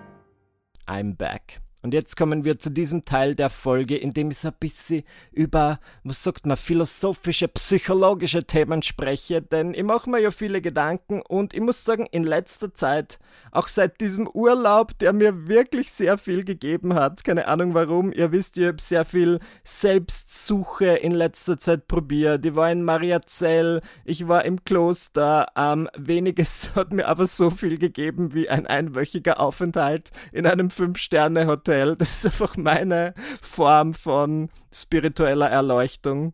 I'm 0.90 1.14
back. 1.14 1.62
Und 1.88 1.94
jetzt 1.94 2.18
kommen 2.18 2.44
wir 2.44 2.60
zu 2.60 2.70
diesem 2.70 3.06
Teil 3.06 3.34
der 3.34 3.50
Folge, 3.50 3.96
in 3.96 4.12
dem 4.12 4.30
ich 4.30 4.40
so 4.40 4.50
ein 4.50 4.56
bisschen 4.60 5.04
über, 5.32 5.80
was 6.04 6.22
sagt 6.22 6.46
man, 6.46 6.58
philosophische, 6.58 7.48
psychologische 7.48 8.44
Themen 8.44 8.82
spreche, 8.82 9.42
denn 9.42 9.74
ich 9.74 9.84
mache 9.84 10.10
mir 10.10 10.20
ja 10.20 10.32
viele 10.32 10.62
Gedanken 10.62 11.22
und 11.22 11.54
ich 11.54 11.62
muss 11.62 11.86
sagen, 11.86 12.06
in 12.12 12.26
letzter 12.26 12.74
Zeit, 12.74 13.20
auch 13.54 13.70
seit 13.70 14.02
diesem 14.02 14.28
Urlaub, 14.28 15.00
der 15.00 15.14
mir 15.14 15.48
wirklich 15.48 15.90
sehr 15.90 16.18
viel 16.18 16.44
gegeben 16.44 16.94
hat, 16.94 17.24
keine 17.24 17.48
Ahnung 17.48 17.74
warum, 17.74 18.12
ihr 18.12 18.34
wisst, 18.34 18.58
ich 18.58 18.66
habe 18.66 18.82
sehr 18.82 19.06
viel 19.06 19.40
Selbstsuche 19.64 20.88
in 20.88 21.14
letzter 21.14 21.58
Zeit 21.58 21.88
probiert. 21.88 22.46
Ich 22.46 22.54
war 22.54 22.70
in 22.70 22.84
Mariazell, 22.84 23.80
ich 24.04 24.28
war 24.28 24.44
im 24.44 24.66
Kloster, 24.66 25.46
ähm, 25.56 25.88
weniges 25.98 26.72
hat 26.76 26.92
mir 26.92 27.08
aber 27.08 27.28
so 27.28 27.50
viel 27.50 27.78
gegeben 27.78 28.34
wie 28.34 28.50
ein 28.50 28.68
einwöchiger 28.68 29.40
Aufenthalt 29.40 30.12
in 30.34 30.46
einem 30.46 30.70
Fünf-Sterne-Hotel 30.70 31.77
spirituell. 31.78 31.96
Das 31.96 32.18
ist 32.18 32.26
einfach 32.26 32.58
meine 32.58 33.14
Form 33.42 33.94
von 33.94 34.50
spiritueller 34.72 35.50
Erleuchtung. 35.50 36.34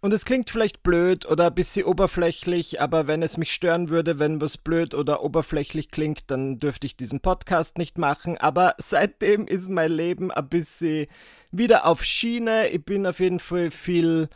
Und 0.00 0.12
es 0.12 0.26
klingt 0.26 0.50
vielleicht 0.50 0.82
blöd 0.82 1.24
oder 1.24 1.46
ein 1.46 1.54
bisschen 1.54 1.86
oberflächlich, 1.86 2.78
aber 2.78 3.06
wenn 3.06 3.22
es 3.22 3.38
mich 3.38 3.52
stören 3.52 3.88
würde, 3.88 4.18
wenn 4.18 4.38
was 4.38 4.58
blöd 4.58 4.92
oder 4.92 5.22
oberflächlich 5.22 5.90
klingt, 5.90 6.30
dann 6.30 6.58
dürfte 6.58 6.86
ich 6.86 6.98
diesen 6.98 7.20
Podcast 7.20 7.78
nicht 7.78 7.96
machen. 7.96 8.36
Aber 8.36 8.74
seitdem 8.76 9.46
ist 9.46 9.70
mein 9.70 9.90
Leben 9.90 10.30
ein 10.30 10.48
bisschen 10.48 11.06
wieder 11.52 11.86
auf 11.86 12.04
Schiene. 12.04 12.68
Ich 12.68 12.84
bin 12.84 13.06
auf 13.06 13.18
jeden 13.18 13.40
Fall 13.40 13.70
viel 13.70 14.28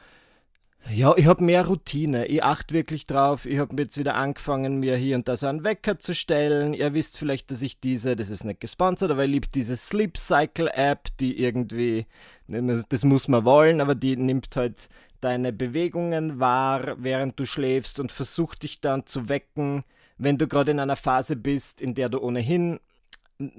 ja, 0.91 1.15
ich 1.17 1.27
habe 1.27 1.45
mehr 1.45 1.67
Routine. 1.67 2.27
Ich 2.27 2.43
achte 2.43 2.75
wirklich 2.75 3.07
drauf. 3.07 3.47
Ich 3.47 3.59
habe 3.59 3.81
jetzt 3.83 3.99
wieder 3.99 4.15
angefangen, 4.15 4.79
mir 4.79 4.97
hier 4.97 5.17
und 5.17 5.29
da 5.29 5.37
so 5.37 5.47
einen 5.47 5.65
Wecker 5.65 5.99
zu 5.99 6.15
stellen. 6.15 6.73
Ihr 6.73 6.95
wisst 6.95 7.19
vielleicht, 7.19 7.51
dass 7.51 7.63
ich 7.63 7.81
diese, 7.81 8.17
das 8.17 8.31
ist 8.31 8.45
nicht 8.45 8.61
gesponsert, 8.61 9.11
aber 9.11 9.25
ich 9.25 9.31
liebe 9.31 9.49
diese 9.55 9.77
Sleep 9.77 10.17
Cycle 10.17 10.71
App, 10.73 11.09
die 11.21 11.43
irgendwie, 11.43 12.07
das 12.47 13.05
muss 13.05 13.29
man 13.29 13.45
wollen, 13.45 13.81
aber 13.81 13.95
die 13.95 14.17
nimmt 14.17 14.55
halt 14.57 14.89
deine 15.21 15.53
Bewegungen 15.53 16.41
wahr, 16.41 16.97
während 16.99 17.39
du 17.39 17.45
schläfst 17.45 18.01
und 18.01 18.13
versucht 18.13 18.63
dich 18.63 18.81
dann 18.81 19.07
zu 19.07 19.29
wecken, 19.29 19.85
wenn 20.17 20.39
du 20.39 20.49
gerade 20.49 20.71
in 20.71 20.81
einer 20.81 20.97
Phase 20.97 21.37
bist, 21.37 21.81
in 21.81 21.95
der 21.95 22.09
du 22.09 22.21
ohnehin 22.23 22.81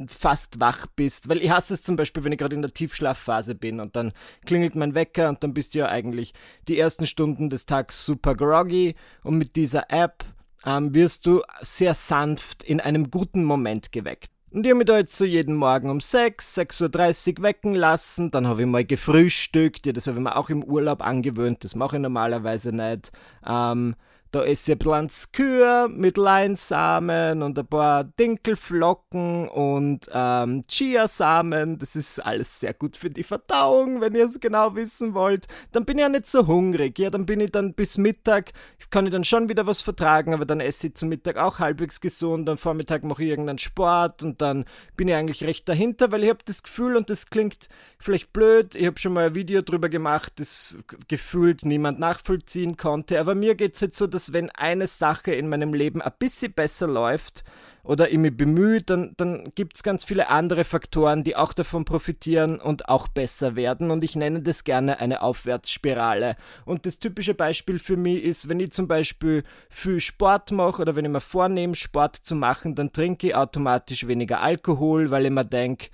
fast 0.07 0.59
wach 0.59 0.87
bist. 0.95 1.29
Weil 1.29 1.41
ich 1.41 1.49
hasse 1.49 1.73
es 1.73 1.83
zum 1.83 1.95
Beispiel, 1.95 2.23
wenn 2.23 2.31
ich 2.31 2.39
gerade 2.39 2.55
in 2.55 2.61
der 2.61 2.73
Tiefschlafphase 2.73 3.55
bin 3.55 3.79
und 3.79 3.95
dann 3.95 4.11
klingelt 4.45 4.75
mein 4.75 4.93
Wecker 4.93 5.29
und 5.29 5.43
dann 5.43 5.53
bist 5.53 5.73
du 5.73 5.79
ja 5.79 5.87
eigentlich 5.87 6.33
die 6.67 6.77
ersten 6.77 7.07
Stunden 7.07 7.49
des 7.49 7.65
Tages 7.65 8.05
super 8.05 8.35
groggy 8.35 8.95
und 9.23 9.37
mit 9.37 9.55
dieser 9.55 9.89
App 9.89 10.25
ähm, 10.65 10.93
wirst 10.93 11.25
du 11.25 11.41
sehr 11.61 11.93
sanft 11.93 12.63
in 12.63 12.79
einem 12.79 13.11
guten 13.11 13.43
Moment 13.43 13.91
geweckt. 13.91 14.29
Und 14.51 14.65
ich 14.65 14.71
habe 14.71 14.79
mich 14.79 14.87
da 14.87 14.97
jetzt 14.97 15.15
so 15.15 15.25
jeden 15.25 15.55
Morgen 15.55 15.91
um 15.91 15.99
6, 15.99 16.57
6.30 16.57 17.37
Uhr 17.37 17.43
wecken 17.43 17.75
lassen. 17.75 18.31
Dann 18.31 18.47
habe 18.47 18.61
ich 18.61 18.67
mal 18.67 18.83
gefrühstückt. 18.83 19.85
Ja, 19.85 19.93
das 19.93 20.07
habe 20.07 20.17
ich 20.17 20.23
mir 20.23 20.35
auch 20.35 20.49
im 20.49 20.63
Urlaub 20.63 21.01
angewöhnt. 21.01 21.63
Das 21.63 21.75
mache 21.75 21.97
ich 21.97 22.01
normalerweise 22.01 22.71
nicht. 22.71 23.11
Ähm, 23.45 23.95
da 24.31 24.43
esse 24.43 24.73
ich 24.73 24.87
ein 24.87 25.09
Skür 25.09 25.87
mit 25.87 26.17
Leinsamen 26.17 27.41
und 27.41 27.57
ein 27.57 27.65
paar 27.65 28.03
Dinkelflocken 28.03 29.47
und 29.47 30.09
ähm, 30.13 30.63
Chiasamen. 30.67 31.79
Das 31.79 31.95
ist 31.95 32.19
alles 32.19 32.59
sehr 32.59 32.73
gut 32.73 32.95
für 32.95 33.09
die 33.09 33.23
Verdauung, 33.23 34.01
wenn 34.01 34.13
ihr 34.13 34.25
es 34.25 34.39
genau 34.39 34.75
wissen 34.75 35.15
wollt. 35.15 35.47
Dann 35.71 35.85
bin 35.85 35.97
ich 35.97 36.03
ja 36.03 36.09
nicht 36.09 36.27
so 36.27 36.45
hungrig. 36.45 36.99
Ja, 36.99 37.09
dann 37.09 37.25
bin 37.25 37.39
ich 37.39 37.51
dann 37.51 37.73
bis 37.73 37.97
Mittag, 37.97 38.51
kann 38.91 39.07
ich 39.07 39.11
dann 39.11 39.23
schon 39.23 39.49
wieder 39.49 39.65
was 39.65 39.81
vertragen, 39.81 40.33
aber 40.33 40.45
dann 40.45 40.59
esse 40.59 40.87
ich 40.87 40.95
zum 40.95 41.09
Mittag 41.09 41.37
auch 41.37 41.59
halbwegs 41.59 41.99
gesund. 41.99 42.47
Am 42.49 42.57
Vormittag 42.57 43.03
mache 43.03 43.23
ich 43.23 43.29
irgendeinen 43.29 43.57
Sport 43.57 44.23
und 44.23 44.41
dann 44.41 44.65
bin 44.95 45.07
ich 45.07 45.15
eigentlich 45.15 45.43
recht 45.43 45.67
dahinter, 45.67 46.11
weil 46.11 46.23
ich 46.23 46.29
habe 46.29 46.43
das 46.45 46.61
Gefühl, 46.61 46.95
und 46.95 47.09
das 47.09 47.27
klingt 47.27 47.69
vielleicht 47.97 48.31
blöd, 48.31 48.75
ich 48.75 48.85
habe 48.85 48.99
schon 48.99 49.13
mal 49.13 49.27
ein 49.27 49.35
Video 49.35 49.61
drüber 49.61 49.89
gemacht, 49.89 50.33
das 50.37 50.77
gefühlt 51.07 51.65
niemand 51.65 51.99
nachvollziehen 51.99 52.77
konnte, 52.77 53.19
aber 53.19 53.33
mir 53.33 53.55
geht 53.55 53.75
es 53.75 53.81
jetzt 53.81 53.97
so, 53.97 54.07
dass 54.07 54.18
dass 54.19 54.33
wenn 54.33 54.49
eine 54.49 54.85
Sache 54.85 55.31
in 55.31 55.47
meinem 55.47 55.73
Leben 55.73 56.01
ein 56.01 56.11
bisschen 56.19 56.51
besser 56.51 56.87
läuft 56.87 57.45
oder 57.83 58.11
ich 58.11 58.17
mich 58.17 58.35
bemühe, 58.35 58.81
dann, 58.81 59.13
dann 59.15 59.53
gibt 59.55 59.77
es 59.77 59.83
ganz 59.83 60.03
viele 60.03 60.27
andere 60.27 60.65
Faktoren, 60.65 61.23
die 61.23 61.37
auch 61.37 61.53
davon 61.53 61.85
profitieren 61.85 62.59
und 62.59 62.89
auch 62.89 63.07
besser 63.07 63.55
werden. 63.55 63.91
Und 63.91 64.03
ich 64.03 64.17
nenne 64.17 64.41
das 64.41 64.65
gerne 64.65 64.99
eine 64.99 65.21
Aufwärtsspirale. 65.21 66.35
Und 66.65 66.85
das 66.85 66.99
typische 66.99 67.33
Beispiel 67.33 67.79
für 67.79 67.95
mich 67.95 68.21
ist, 68.21 68.49
wenn 68.49 68.59
ich 68.59 68.73
zum 68.73 68.89
Beispiel 68.89 69.43
viel 69.69 70.01
Sport 70.01 70.51
mache 70.51 70.81
oder 70.81 70.97
wenn 70.97 71.05
ich 71.05 71.11
mir 71.11 71.21
vornehme, 71.21 71.75
Sport 71.75 72.17
zu 72.17 72.35
machen, 72.35 72.75
dann 72.75 72.91
trinke 72.91 73.27
ich 73.27 73.35
automatisch 73.35 74.05
weniger 74.05 74.41
Alkohol, 74.41 75.11
weil 75.11 75.27
ich 75.27 75.31
mir 75.31 75.45
denke, 75.45 75.87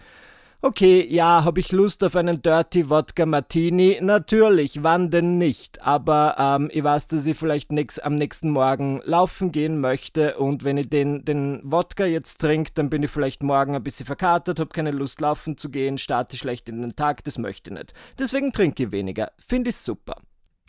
Okay, 0.65 1.05
ja, 1.07 1.43
habe 1.43 1.59
ich 1.59 1.71
Lust 1.71 2.03
auf 2.03 2.15
einen 2.15 2.41
Dirty 2.41 2.89
Wodka 2.89 3.27
Martini? 3.27 3.99
Natürlich, 4.01 4.81
wann 4.81 5.11
denn 5.11 5.37
nicht? 5.37 5.79
Aber 5.83 6.37
ähm, 6.39 6.71
ich 6.73 6.83
weiß, 6.83 7.05
dass 7.05 7.27
ich 7.27 7.37
vielleicht 7.37 7.71
nix, 7.71 7.99
am 7.99 8.15
nächsten 8.15 8.49
Morgen 8.49 8.99
laufen 9.03 9.51
gehen 9.51 9.79
möchte 9.79 10.39
und 10.39 10.63
wenn 10.63 10.77
ich 10.77 10.89
den, 10.89 11.23
den 11.23 11.61
Wodka 11.63 12.05
jetzt 12.05 12.41
trinke, 12.41 12.71
dann 12.73 12.89
bin 12.89 13.03
ich 13.03 13.11
vielleicht 13.11 13.43
morgen 13.43 13.75
ein 13.75 13.83
bisschen 13.83 14.07
verkatert, 14.07 14.59
habe 14.59 14.71
keine 14.71 14.89
Lust 14.89 15.21
laufen 15.21 15.55
zu 15.55 15.69
gehen, 15.69 15.99
starte 15.99 16.35
schlecht 16.35 16.67
in 16.67 16.81
den 16.81 16.95
Tag, 16.95 17.23
das 17.25 17.37
möchte 17.37 17.69
ich 17.69 17.77
nicht. 17.77 17.93
Deswegen 18.17 18.51
trinke 18.51 18.85
ich 18.85 18.91
weniger. 18.91 19.33
Finde 19.37 19.69
ich 19.69 19.77
super 19.77 20.15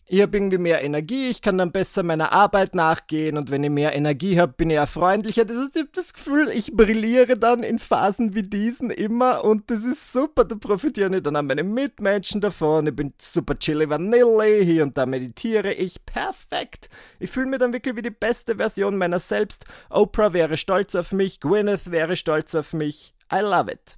ich 0.09 0.23
habe 0.23 0.37
irgendwie 0.37 0.59
mehr 0.59 0.85
Energie, 0.85 1.29
ich 1.29 1.43
kann 1.43 1.59
dann 1.59 1.73
besser 1.73 2.05
meiner 2.05 2.33
Arbeit 2.33 2.77
nachgehen 2.77 3.37
und 3.37 3.51
wenn 3.51 3.65
ich 3.65 3.71
mehr 3.71 3.93
Energie 3.93 4.39
habe, 4.39 4.53
bin 4.53 4.71
ich 4.71 4.79
auch 4.79 4.89
freundlicher. 4.89 5.45
Das 5.45 5.59
heißt, 5.59 5.75
ich 5.75 5.83
habe 5.83 5.91
das 5.93 6.15
Gefühl, 6.15 6.49
ich 6.55 6.73
brilliere 6.73 7.37
dann 7.37 7.65
in 7.65 7.81
Phasen 7.81 8.35
wie 8.35 8.45
diesen 8.45 8.91
immer 8.91 9.43
und 9.43 9.69
das 9.69 9.85
ist 9.85 10.13
super, 10.13 10.45
da 10.45 10.55
profitieren 10.55 11.13
ich 11.15 11.25
dann 11.25 11.35
an 11.35 11.47
meine 11.47 11.65
Mitmenschen 11.65 12.41
davon. 12.41 12.87
Ich 12.87 12.95
bin 12.95 13.15
super 13.21 13.59
chilly 13.59 13.91
vanille, 13.91 14.63
hier 14.63 14.85
und 14.85 14.97
da 14.97 15.07
meditiere 15.07 15.73
ich, 15.73 16.07
perfekt. 16.07 16.89
Ich 17.19 17.31
fühle 17.31 17.47
mich 17.47 17.59
dann 17.59 17.73
wirklich 17.73 17.97
wie 17.97 18.03
die 18.03 18.11
beste 18.11 18.57
Version 18.57 18.97
meiner 18.97 19.19
selbst. 19.19 19.65
Oprah 19.91 20.33
wäre 20.33 20.57
stolz 20.57 20.95
auf 20.95 21.11
mich, 21.11 21.41
Gwyneth 21.41 21.91
wäre 21.91 22.15
stolz 22.15 22.55
auf 22.55 22.73
mich. 22.73 23.13
I 23.33 23.41
love 23.41 23.73
it. 23.73 23.97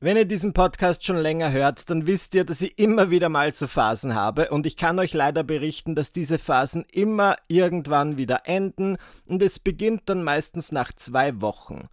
Wenn 0.00 0.16
ihr 0.16 0.26
diesen 0.26 0.52
Podcast 0.52 1.04
schon 1.04 1.16
länger 1.16 1.50
hört, 1.50 1.90
dann 1.90 2.06
wisst 2.06 2.32
ihr, 2.36 2.44
dass 2.44 2.62
ich 2.62 2.78
immer 2.78 3.10
wieder 3.10 3.28
mal 3.28 3.52
so 3.52 3.66
Phasen 3.66 4.14
habe 4.14 4.50
und 4.50 4.64
ich 4.64 4.76
kann 4.76 4.96
euch 5.00 5.12
leider 5.12 5.42
berichten, 5.42 5.96
dass 5.96 6.12
diese 6.12 6.38
Phasen 6.38 6.86
immer 6.92 7.34
irgendwann 7.48 8.16
wieder 8.16 8.42
enden 8.44 8.98
und 9.26 9.42
es 9.42 9.58
beginnt 9.58 10.02
dann 10.08 10.22
meistens 10.22 10.70
nach 10.70 10.92
zwei 10.92 11.40
Wochen. 11.40 11.88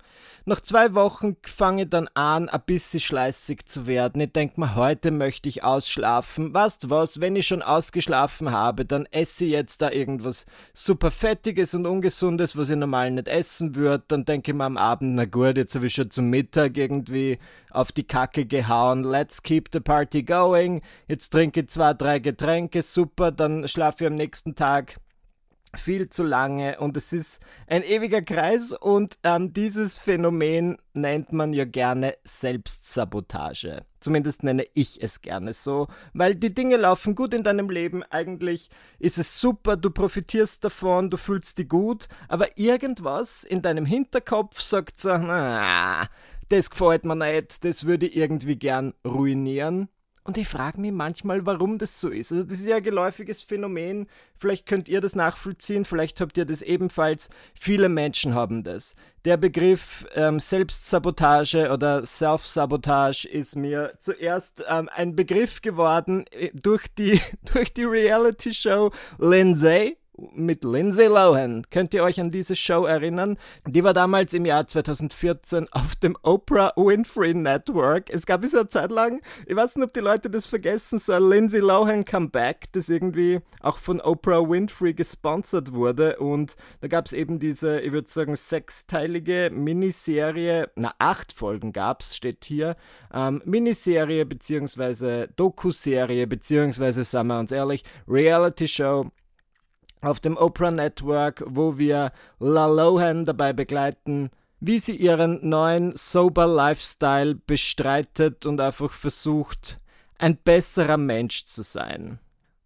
Nach 0.48 0.62
zwei 0.62 0.94
Wochen 0.94 1.38
fange 1.42 1.84
ich 1.84 1.90
dann 1.90 2.08
an, 2.14 2.50
ein 2.50 2.62
bisschen 2.68 3.00
schleißig 3.00 3.66
zu 3.66 3.88
werden. 3.88 4.22
Ich 4.22 4.32
denke 4.32 4.60
mir, 4.60 4.76
heute 4.76 5.10
möchte 5.10 5.50
ich 5.50 5.64
ausschlafen. 5.64 6.54
Weißt 6.54 6.92
was, 6.92 7.20
wenn 7.20 7.36
ich 7.36 7.48
schon 7.48 7.64
ausgeschlafen 7.64 8.52
habe, 8.52 8.86
dann 8.86 9.08
esse 9.08 9.46
ich 9.46 9.52
jetzt 9.54 9.82
da 9.82 9.90
irgendwas 9.90 10.46
super 10.72 11.10
Fettiges 11.10 11.74
und 11.74 11.88
Ungesundes, 11.88 12.56
was 12.56 12.70
ich 12.70 12.76
normal 12.76 13.10
nicht 13.10 13.28
essen 13.28 13.74
würde. 13.74 14.04
Dann 14.08 14.26
denke 14.26 14.52
ich 14.52 14.56
mir 14.56 14.66
am 14.66 14.78
Abend, 14.78 15.16
na 15.16 15.26
gut, 15.26 15.58
jetzt 15.58 15.74
habe 15.74 15.88
ich 15.88 15.94
schon 15.94 16.12
zum 16.12 16.30
Mittag 16.30 16.78
irgendwie 16.78 17.40
auf 17.72 17.92
die 17.92 18.06
Kacke 18.06 18.46
gehauen. 18.46 19.04
Let's 19.04 19.42
keep 19.42 19.70
the 19.74 19.80
party 19.80 20.22
going. 20.22 20.84
Jetzt 21.08 21.32
trinke 21.32 21.62
ich 21.62 21.70
zwei, 21.70 21.96
drei 21.96 22.20
Getränke, 22.20 22.84
super, 22.84 23.32
dann 23.32 23.68
schlafe 23.68 24.04
ich 24.04 24.12
am 24.12 24.16
nächsten 24.16 24.54
Tag 24.54 25.00
viel 25.80 26.10
zu 26.10 26.24
lange 26.24 26.80
und 26.80 26.98
es 26.98 27.14
ist 27.14 27.40
ein 27.68 27.84
ewiger 27.84 28.22
Kreis 28.22 28.72
und 28.72 29.18
ähm, 29.24 29.54
dieses 29.54 29.98
Phänomen 29.98 30.78
nennt 30.94 31.34
man 31.34 31.54
ja 31.54 31.66
gerne 31.66 32.16
Selbstsabotage. 32.24 33.86
Zumindest 34.00 34.44
nenne 34.44 34.66
ich 34.74 35.02
es 35.02 35.22
gerne 35.22 35.54
so, 35.54 35.88
weil 36.14 36.36
die 36.36 36.54
Dinge 36.54 36.78
laufen 36.78 37.16
gut 37.16 37.34
in 37.34 37.44
deinem 37.44 37.70
Leben. 37.70 38.04
Eigentlich 38.04 38.70
ist 39.00 39.18
es 39.18 39.40
super, 39.40 39.78
du 39.78 39.90
profitierst 39.90 40.64
davon, 40.64 41.10
du 41.10 41.18
fühlst 41.18 41.58
dich 41.58 41.70
gut, 41.70 42.08
aber 42.28 42.58
irgendwas 42.58 43.44
in 43.44 43.62
deinem 43.62 43.86
Hinterkopf 43.86 44.62
sagt 44.62 45.00
so, 45.00 45.18
na, 45.18 46.08
das 46.50 46.70
gefällt 46.70 47.06
mir 47.06 47.16
nicht, 47.16 47.66
das 47.66 47.86
würde 47.86 48.06
ich 48.06 48.16
irgendwie 48.16 48.58
gern 48.58 48.94
ruinieren 49.06 49.90
Und 50.28 50.40
ich 50.40 50.48
frage 50.48 50.82
mich 50.82 50.92
manchmal, 50.92 51.46
warum 51.46 51.78
das 51.78 52.02
so 52.02 52.10
ist. 52.10 52.32
Also 52.32 52.44
das 52.44 52.58
ist 52.58 52.66
ja 52.66 52.78
ein 52.78 52.84
geläufiges 52.84 53.44
Phänomen. 53.44 54.08
Vielleicht 54.40 54.66
könnt 54.66 54.90
ihr 54.90 55.00
das 55.00 55.16
nachvollziehen, 55.16 55.86
vielleicht 55.86 56.20
habt 56.20 56.36
ihr 56.40 56.46
das 56.46 56.64
ebenfalls. 56.64 57.30
Viele 57.54 57.90
Menschen 57.90 58.34
haben 58.34 58.64
das. 58.64 58.96
Der 59.24 59.38
Begriff 59.38 60.04
ähm, 60.16 60.40
Selbstsabotage 60.40 61.72
oder 61.72 62.08
Self-Sabotage 62.08 63.28
ist 63.28 63.56
mir 63.56 63.94
zuerst 64.00 64.66
ähm, 64.68 64.90
ein 64.96 65.16
Begriff 65.16 65.62
geworden 65.62 66.26
äh, 66.32 66.50
durch 66.54 66.88
die, 66.98 67.22
durch 67.54 67.72
die 67.72 67.86
Reality-Show 67.86 68.90
Lindsay 69.20 69.96
mit 70.34 70.63
Lindsay 70.63 71.08
Lohan. 71.08 71.65
Könnt 71.71 71.93
ihr 71.93 72.04
euch 72.04 72.19
an 72.19 72.32
diese 72.32 72.56
Show 72.56 72.86
erinnern? 72.86 73.38
Die 73.67 73.84
war 73.84 73.93
damals 73.93 74.34
im 74.34 74.45
Jahr 74.45 74.67
2014 74.67 75.67
auf 75.71 75.95
dem 75.95 76.17
Oprah 76.23 76.73
Winfrey 76.75 77.34
Network. 77.34 78.10
Es 78.10 78.25
gab 78.25 78.43
es 78.43 78.56
eine 78.56 78.67
Zeit 78.67 78.91
lang, 78.91 79.21
ich 79.45 79.56
weiß 79.56 79.75
nicht, 79.75 79.86
ob 79.86 79.93
die 79.93 79.99
Leute 79.99 80.30
das 80.30 80.47
vergessen, 80.47 80.99
so 80.99 81.13
ein 81.13 81.30
Lindsay 81.30 81.60
Lohan 81.60 82.06
Comeback, 82.06 82.71
das 82.71 82.89
irgendwie 82.89 83.39
auch 83.62 83.78
von 83.78 84.01
Oprah 84.01 84.47
Winfrey 84.49 84.93
gesponsert 84.93 85.73
wurde. 85.73 86.17
Und 86.17 86.56
da 86.82 86.88
gab 86.88 87.06
es 87.06 87.13
eben 87.13 87.39
diese, 87.39 87.80
ich 87.82 87.91
würde 87.91 88.10
sagen, 88.10 88.36
sechsteilige 88.36 89.49
Miniserie, 89.51 90.69
na, 90.75 90.93
acht 90.99 91.34
Folgen 91.34 91.73
gab 91.73 92.01
es, 92.01 92.15
steht 92.15 92.45
hier. 92.45 92.75
Ähm, 93.13 93.41
Miniserie 93.45 94.25
beziehungsweise 94.25 95.30
Doku-Serie, 95.36 96.28
beziehungsweise, 96.28 97.04
sagen 97.04 97.28
wir 97.28 97.39
uns 97.39 97.51
ehrlich, 97.51 97.84
Reality 98.08 98.67
Show 98.67 99.12
auf 100.06 100.20
dem 100.20 100.38
Oprah 100.38 100.72
Network, 100.72 101.44
wo 101.48 101.78
wir 101.78 102.12
La 102.39 102.68
Lohan 102.68 103.26
dabei 103.26 103.54
begleiten, 103.54 104.30
wie 104.60 104.80
sie 104.80 104.96
ihren 104.96 105.48
neuen 105.48 105.96
Sober 105.96 106.48
Lifestyle 106.48 107.36
bestreitet 107.36 108.46
und 108.46 108.60
einfach 108.62 108.91
versucht, 108.91 109.78
ein 110.18 110.38
besserer 110.38 110.98
Mensch 110.98 111.46
zu 111.46 111.62
sein. 111.62 112.20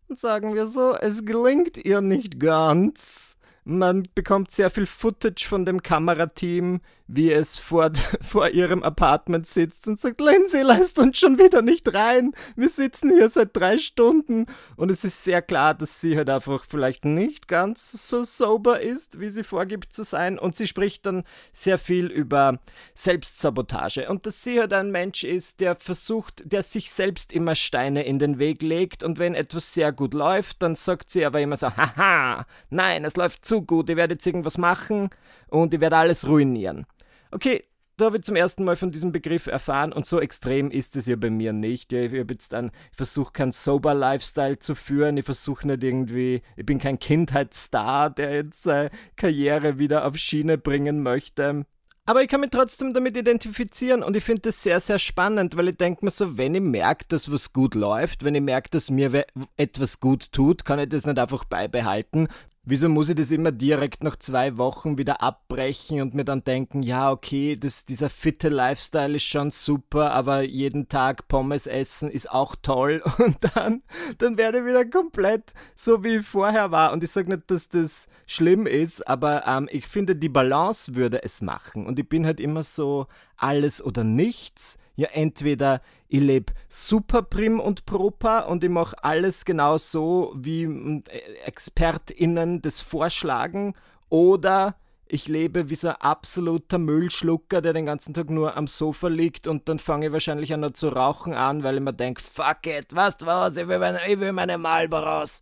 Und 0.08 0.20
sagen 0.20 0.54
wir 0.54 0.66
so, 0.66 0.96
es 0.96 1.26
gelingt 1.26 1.78
ihr 1.78 2.02
nicht 2.02 2.40
ganz. 2.40 3.38
Man 3.64 4.08
bekommt 4.16 4.52
sehr 4.52 4.70
viel 4.70 4.86
Footage 4.86 5.46
von 5.48 5.66
dem 5.66 5.84
Kamerateam, 5.84 6.82
wie 7.12 7.32
es 7.32 7.58
vor, 7.58 7.92
vor 8.22 8.50
ihrem 8.50 8.84
Apartment 8.84 9.48
sitzt 9.48 9.88
und 9.88 10.00
sagt, 10.00 10.22
Lindsay, 10.22 10.62
lasst 10.62 11.00
uns 11.00 11.18
schon 11.18 11.40
wieder 11.40 11.64
nicht 11.64 11.92
rein. 11.94 12.34
Wir 12.56 12.70
sitzen 12.70 13.10
hier 13.10 13.30
seit 13.30 13.58
drei 13.58 13.80
Stunden. 13.80 14.46
Und 14.76 14.92
es 14.92 15.04
ist 15.04 15.24
sehr 15.24 15.42
klar, 15.42 15.74
dass 15.74 16.00
sie 16.02 16.16
halt 16.16 16.30
einfach 16.30 16.64
vielleicht 16.70 17.06
nicht 17.06 17.48
ganz 17.48 18.08
so 18.08 18.24
sober 18.24 18.82
ist, 18.82 19.20
wie 19.20 19.30
sie 19.30 19.44
vorgibt 19.44 19.92
zu 19.92 20.04
sein. 20.04 20.38
Und 20.38 20.56
sie 20.56 20.68
spricht 20.68 21.08
dann 21.08 21.24
sehr 21.52 21.80
viel 21.80 22.06
über 22.06 22.60
Selbstsabotage. 22.94 24.08
Und 24.08 24.28
dass 24.28 24.44
sie 24.44 24.60
halt 24.60 24.72
ein 24.74 24.92
Mensch 24.92 25.24
ist, 25.24 25.62
der 25.62 25.76
versucht, 25.78 26.44
der 26.46 26.62
sich 26.62 26.92
selbst 26.92 27.34
immer 27.34 27.56
Steine 27.56 28.06
in 28.06 28.20
den 28.20 28.38
Weg 28.38 28.62
legt. 28.62 29.02
Und 29.02 29.18
wenn 29.18 29.34
etwas 29.34 29.74
sehr 29.74 29.92
gut 29.92 30.14
läuft, 30.14 30.62
dann 30.62 30.76
sagt 30.76 31.10
sie 31.10 31.26
aber 31.26 31.42
immer 31.42 31.56
so, 31.56 31.76
haha, 31.76 32.46
nein, 32.70 33.04
es 33.04 33.18
läuft 33.18 33.46
zu 33.46 33.64
gut, 33.64 33.90
ich 33.90 33.96
werde 33.96 34.14
jetzt 34.14 34.28
irgendwas 34.28 34.60
machen 34.60 35.10
und 35.48 35.74
ich 35.74 35.80
werde 35.80 35.98
alles 35.98 36.28
ruinieren. 36.28 36.86
Okay, 37.32 37.64
da 37.98 38.06
habe 38.06 38.18
ich 38.18 38.24
zum 38.24 38.36
ersten 38.36 38.64
Mal 38.64 38.78
von 38.78 38.92
diesem 38.92 39.12
Begriff 39.12 39.48
erfahren 39.48 39.92
und 39.92 40.06
so 40.06 40.22
extrem 40.22 40.72
ist 40.72 40.96
es 40.96 41.06
ja 41.08 41.16
bei 41.16 41.30
mir 41.30 41.54
nicht. 41.54 41.92
Ja, 41.92 42.02
ich 42.02 42.14
ich 42.14 42.72
versuche 42.94 43.34
keinen 43.34 43.52
sober 43.52 43.94
Lifestyle 43.94 44.58
zu 44.58 44.74
führen, 44.74 45.18
ich 45.18 45.26
versuche 45.26 45.68
nicht 45.68 45.84
irgendwie, 45.84 46.42
ich 46.56 46.66
bin 46.66 46.80
kein 46.80 47.00
Kindheitsstar, 47.00 48.10
der 48.10 48.34
jetzt 48.34 48.64
seine 48.64 48.90
Karriere 49.16 49.80
wieder 49.80 50.06
auf 50.06 50.18
Schiene 50.18 50.58
bringen 50.58 51.04
möchte. 51.04 51.66
Aber 52.10 52.24
ich 52.24 52.28
kann 52.28 52.42
mich 52.42 52.50
trotzdem 52.50 52.92
damit 52.92 53.16
identifizieren 53.16 54.02
und 54.02 54.16
ich 54.16 54.24
finde 54.24 54.42
das 54.42 54.64
sehr, 54.64 54.80
sehr 54.80 54.98
spannend, 54.98 55.56
weil 55.58 55.68
ich 55.68 55.78
denke 55.78 56.04
mir 56.04 56.10
so, 56.10 56.40
wenn 56.40 56.56
ich 56.56 56.62
merke, 56.62 57.06
dass 57.08 57.32
was 57.32 57.54
gut 57.54 57.76
läuft, 57.76 58.24
wenn 58.24 58.34
ich 58.34 58.42
merke, 58.42 58.72
dass 58.72 58.90
mir 58.90 59.28
etwas 59.58 60.00
gut 60.00 60.32
tut, 60.32 60.66
kann 60.66 60.80
ich 60.80 60.90
das 60.90 61.06
nicht 61.06 61.20
einfach 61.20 61.44
beibehalten, 61.44 62.28
Wieso 62.72 62.88
muss 62.88 63.10
ich 63.10 63.16
das 63.16 63.32
immer 63.32 63.52
direkt 63.52 64.04
nach 64.04 64.16
zwei 64.16 64.56
Wochen 64.60 65.00
wieder 65.00 65.24
abbrechen 65.24 66.04
und 66.04 66.14
mir 66.14 66.24
dann 66.24 66.44
denken, 66.44 66.84
ja, 66.84 67.12
okay, 67.12 67.56
das, 67.56 67.84
dieser 67.84 68.12
fitte 68.12 68.48
Lifestyle 68.48 69.16
ist 69.16 69.24
schon 69.24 69.50
super, 69.50 70.12
aber 70.12 70.44
jeden 70.44 70.88
Tag 70.88 71.28
Pommes 71.28 71.66
essen 71.66 72.12
ist 72.12 72.30
auch 72.30 72.56
toll 72.62 73.02
und 73.18 73.38
dann, 73.56 73.82
dann 74.20 74.38
werde 74.38 74.60
ich 74.60 74.66
wieder 74.66 74.86
komplett 74.86 75.52
so 75.76 76.04
wie 76.04 76.18
ich 76.18 76.28
vorher 76.28 76.70
war. 76.70 76.94
Und 76.94 77.04
ich 77.04 77.10
sage 77.10 77.32
nicht, 77.32 77.50
dass 77.50 77.70
das 77.70 78.06
schlimm 78.28 78.68
ist, 78.68 79.08
aber 79.08 79.48
ähm, 79.48 79.68
ich 79.72 79.88
finde, 79.88 80.16
die 80.16 80.30
Balance 80.30 80.94
würde 80.94 81.24
es 81.24 81.42
machen. 81.42 81.88
Und 81.88 81.98
ich 81.98 82.08
bin 82.08 82.28
halt 82.28 82.40
immer 82.40 82.62
so 82.62 83.08
alles 83.36 83.84
oder 83.84 84.04
nichts 84.04 84.78
ja 85.00 85.10
entweder 85.14 85.82
ich 86.10 86.20
lebe 86.20 86.54
super 86.68 87.22
prim 87.22 87.60
und 87.60 87.86
proper 87.86 88.50
und 88.50 88.64
ich 88.64 88.70
mache 88.70 89.02
alles 89.04 89.46
genau 89.46 89.78
so, 89.78 90.34
wie 90.36 90.66
hm, 90.66 91.04
ExpertInnen 91.46 92.62
das 92.62 92.82
vorschlagen, 92.82 93.76
oder 94.10 94.76
ich 95.06 95.28
lebe 95.28 95.70
wie 95.70 95.76
so 95.76 95.90
ein 95.90 95.96
absoluter 95.96 96.78
Müllschlucker, 96.78 97.62
der 97.62 97.74
den 97.74 97.86
ganzen 97.86 98.14
Tag 98.14 98.30
nur 98.30 98.58
am 98.58 98.68
Sofa 98.68 99.08
liegt 99.08 99.48
und 99.48 99.70
dann 99.70 99.80
fange 99.80 100.08
ich 100.08 100.12
wahrscheinlich 100.12 100.54
an 100.54 100.74
zu 100.74 100.90
rauchen 100.90 101.34
an, 101.34 101.64
weil 101.64 101.76
ich 101.76 101.82
mir 101.82 101.94
denke, 101.94 102.22
fuck 102.22 102.66
it, 102.66 102.94
weißt 102.94 103.26
was, 103.26 103.58
ich 103.58 103.68
will 103.68 103.80
meine, 103.80 104.00
ich 104.08 104.20
will 104.20 104.34
meine 104.34 104.58
Marlboros. 104.58 105.42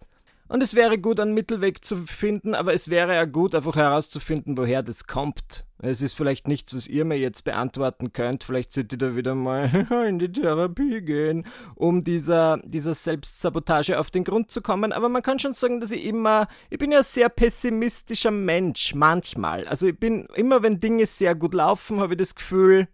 Und 0.49 0.63
es 0.63 0.75
wäre 0.75 0.97
gut, 0.97 1.19
einen 1.19 1.33
Mittelweg 1.33 1.83
zu 1.83 2.05
finden, 2.05 2.55
aber 2.55 2.73
es 2.73 2.89
wäre 2.89 3.13
ja 3.13 3.25
gut, 3.25 3.53
einfach 3.53 3.75
herauszufinden, 3.75 4.57
woher 4.57 4.81
das 4.81 5.05
kommt. 5.05 5.65
Es 5.79 6.01
ist 6.01 6.13
vielleicht 6.13 6.47
nichts, 6.47 6.73
was 6.75 6.87
ihr 6.87 7.05
mir 7.05 7.19
jetzt 7.19 7.43
beantworten 7.43 8.13
könnt. 8.13 8.43
Vielleicht 8.43 8.71
solltet 8.71 8.93
ihr 8.93 9.09
da 9.09 9.15
wieder 9.15 9.35
mal 9.35 9.69
in 10.07 10.19
die 10.19 10.31
Therapie 10.31 11.01
gehen, 11.01 11.45
um 11.75 12.03
dieser, 12.03 12.59
dieser 12.63 12.93
Selbstsabotage 12.93 13.99
auf 13.99 14.09
den 14.09 14.23
Grund 14.23 14.49
zu 14.49 14.61
kommen. 14.61 14.91
Aber 14.91 15.09
man 15.09 15.21
kann 15.21 15.37
schon 15.37 15.53
sagen, 15.53 15.79
dass 15.79 15.91
ich 15.91 16.05
immer, 16.05 16.47
ich 16.69 16.79
bin 16.79 16.91
ja 16.91 17.03
sehr 17.03 17.29
pessimistischer 17.29 18.31
Mensch, 18.31 18.95
manchmal. 18.95 19.67
Also 19.67 19.87
ich 19.87 19.99
bin, 19.99 20.27
immer 20.33 20.63
wenn 20.63 20.79
Dinge 20.79 21.05
sehr 21.05 21.35
gut 21.35 21.53
laufen, 21.53 21.99
habe 21.99 22.13
ich 22.13 22.19
das 22.19 22.35
Gefühl, 22.35 22.87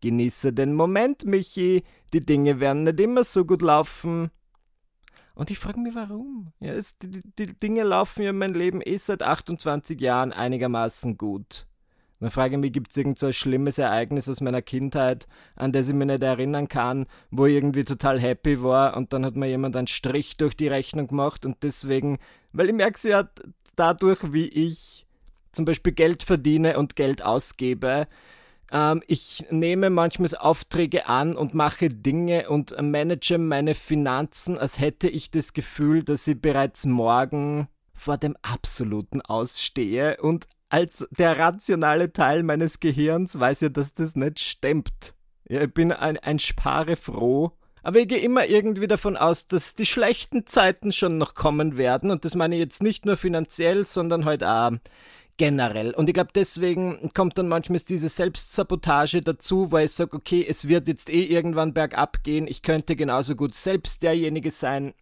genieße 0.00 0.52
den 0.52 0.74
Moment, 0.74 1.24
Michi. 1.24 1.84
Die 2.12 2.24
Dinge 2.24 2.60
werden 2.60 2.82
nicht 2.82 2.98
immer 2.98 3.24
so 3.24 3.44
gut 3.44 3.62
laufen. 3.62 4.30
Und 5.34 5.50
ich 5.50 5.58
frage 5.58 5.80
mich, 5.80 5.94
warum? 5.94 6.52
Ja, 6.60 6.72
es, 6.72 6.98
die, 6.98 7.22
die, 7.38 7.58
Dinge 7.58 7.84
laufen 7.84 8.22
ja 8.22 8.30
in 8.30 8.38
meinem 8.38 8.54
Leben 8.54 8.80
eh 8.82 8.96
seit 8.96 9.22
28 9.22 10.00
Jahren 10.00 10.32
einigermaßen 10.32 11.16
gut. 11.16 11.66
Dann 12.20 12.30
frage 12.30 12.54
ich 12.54 12.60
mich, 12.60 12.72
gibt 12.72 12.92
es 12.92 12.96
irgend 12.96 13.18
so 13.18 13.32
schlimmes 13.32 13.78
Ereignis 13.78 14.28
aus 14.28 14.40
meiner 14.40 14.62
Kindheit, 14.62 15.26
an 15.56 15.72
das 15.72 15.88
ich 15.88 15.94
mich 15.94 16.06
nicht 16.06 16.22
erinnern 16.22 16.68
kann, 16.68 17.06
wo 17.30 17.46
ich 17.46 17.54
irgendwie 17.54 17.84
total 17.84 18.20
happy 18.20 18.62
war 18.62 18.96
und 18.96 19.12
dann 19.12 19.24
hat 19.24 19.34
mir 19.34 19.48
jemand 19.48 19.74
einen 19.74 19.88
Strich 19.88 20.36
durch 20.36 20.56
die 20.56 20.68
Rechnung 20.68 21.08
gemacht 21.08 21.44
und 21.44 21.62
deswegen, 21.62 22.18
weil 22.52 22.68
ich 22.68 22.74
merke 22.74 23.08
ja 23.08 23.28
dadurch, 23.74 24.32
wie 24.32 24.46
ich 24.46 25.06
zum 25.50 25.64
Beispiel 25.64 25.92
Geld 25.92 26.22
verdiene 26.22 26.78
und 26.78 26.94
Geld 26.94 27.24
ausgebe, 27.24 28.06
ähm, 28.72 29.02
ich 29.06 29.44
nehme 29.50 29.90
manchmal 29.90 30.30
Aufträge 30.38 31.06
an 31.06 31.36
und 31.36 31.54
mache 31.54 31.88
Dinge 31.88 32.48
und 32.48 32.74
manage 32.80 33.38
meine 33.38 33.74
Finanzen, 33.74 34.58
als 34.58 34.80
hätte 34.80 35.08
ich 35.08 35.30
das 35.30 35.52
Gefühl, 35.52 36.02
dass 36.02 36.26
ich 36.26 36.40
bereits 36.40 36.86
morgen 36.86 37.68
vor 37.92 38.16
dem 38.16 38.36
Absoluten 38.42 39.20
ausstehe 39.20 40.16
und 40.20 40.46
als 40.70 41.06
der 41.10 41.38
rationale 41.38 42.14
Teil 42.14 42.42
meines 42.42 42.80
Gehirns 42.80 43.38
weiß 43.38 43.60
ja, 43.60 43.68
dass 43.68 43.92
das 43.92 44.16
nicht 44.16 44.40
stimmt. 44.40 45.14
Ja, 45.46 45.62
ich 45.62 45.74
bin 45.74 45.92
ein, 45.92 46.16
ein 46.16 46.38
Spare. 46.38 46.96
Aber 47.84 47.98
ich 47.98 48.08
gehe 48.08 48.20
immer 48.20 48.46
irgendwie 48.46 48.86
davon 48.86 49.18
aus, 49.18 49.48
dass 49.48 49.74
die 49.74 49.84
schlechten 49.84 50.46
Zeiten 50.46 50.92
schon 50.92 51.18
noch 51.18 51.34
kommen 51.34 51.76
werden. 51.76 52.10
Und 52.10 52.24
das 52.24 52.36
meine 52.36 52.54
ich 52.54 52.60
jetzt 52.60 52.82
nicht 52.82 53.04
nur 53.04 53.18
finanziell, 53.18 53.84
sondern 53.84 54.24
halt 54.24 54.42
auch 54.44 54.70
generell. 55.42 55.92
Und 55.92 56.08
ich 56.08 56.14
glaube, 56.14 56.30
deswegen 56.32 57.10
kommt 57.14 57.36
dann 57.36 57.48
manchmal 57.48 57.80
diese 57.80 58.08
Selbstsabotage 58.08 59.22
dazu, 59.22 59.72
weil 59.72 59.86
ich 59.86 59.90
sage, 59.90 60.16
okay, 60.16 60.46
es 60.48 60.68
wird 60.68 60.86
jetzt 60.86 61.10
eh 61.10 61.24
irgendwann 61.24 61.74
bergab 61.74 62.22
gehen, 62.22 62.46
ich 62.46 62.62
könnte 62.62 62.94
genauso 62.94 63.34
gut 63.34 63.52
selbst 63.52 64.04
derjenige 64.04 64.52
sein, 64.52 64.94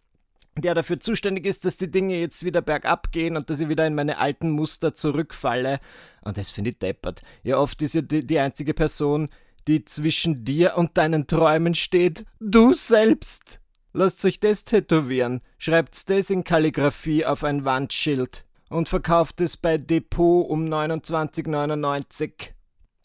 der 0.57 0.73
dafür 0.73 0.99
zuständig 0.99 1.45
ist, 1.45 1.63
dass 1.63 1.77
die 1.77 1.91
Dinge 1.91 2.19
jetzt 2.19 2.43
wieder 2.43 2.63
bergab 2.63 3.11
gehen 3.11 3.37
und 3.37 3.51
dass 3.51 3.59
ich 3.59 3.69
wieder 3.69 3.85
in 3.85 3.93
meine 3.93 4.17
alten 4.17 4.49
Muster 4.49 4.95
zurückfalle. 4.95 5.79
Und 6.23 6.39
das 6.39 6.49
finde 6.49 6.71
ich 6.71 6.79
deppert. 6.79 7.21
Ja, 7.43 7.57
oft 7.59 7.79
ist 7.83 7.93
ja 7.93 8.01
die, 8.01 8.25
die 8.25 8.39
einzige 8.39 8.73
Person, 8.73 9.29
die 9.67 9.85
zwischen 9.85 10.43
dir 10.43 10.75
und 10.75 10.97
deinen 10.97 11.27
Träumen 11.27 11.75
steht, 11.75 12.25
du 12.39 12.73
selbst. 12.73 13.59
Lasst 13.93 14.25
euch 14.25 14.39
das 14.39 14.63
tätowieren, 14.63 15.41
schreibt's 15.59 16.05
das 16.05 16.31
in 16.31 16.43
Kalligraphie 16.43 17.27
auf 17.27 17.43
ein 17.43 17.63
Wandschild 17.63 18.43
und 18.71 18.87
verkauft 18.87 19.41
es 19.41 19.57
bei 19.57 19.77
Depot 19.77 20.49
um 20.49 20.65
29,99. 20.65 22.51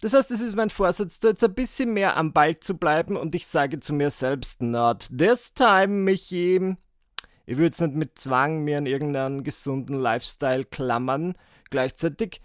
Das 0.01 0.13
heißt, 0.13 0.31
es 0.31 0.41
ist 0.41 0.57
mein 0.57 0.71
Vorsatz, 0.71 1.19
da 1.21 1.29
jetzt 1.29 1.43
ein 1.43 1.55
bisschen 1.55 1.93
mehr 1.93 2.17
am 2.17 2.33
Ball 2.33 2.59
zu 2.61 2.77
bleiben 2.77 3.17
und 3.17 3.35
ich 3.35 3.47
sage 3.47 3.81
zu 3.81 3.93
mir 3.93 4.11
selbst, 4.11 4.63
not 4.63 5.09
this 5.17 5.55
time, 5.55 5.89
Michi. 5.89 6.77
Ich 7.47 7.57
würde 7.57 7.67
jetzt 7.67 7.81
nicht 7.81 7.95
mit 7.95 8.19
Zwang 8.19 8.63
mir 8.63 8.79
an 8.79 8.87
irgendeinen 8.87 9.43
gesunden 9.43 9.97
Lifestyle 9.97 10.65
klammern. 10.65 11.35
Gleichzeitig, 11.71 12.41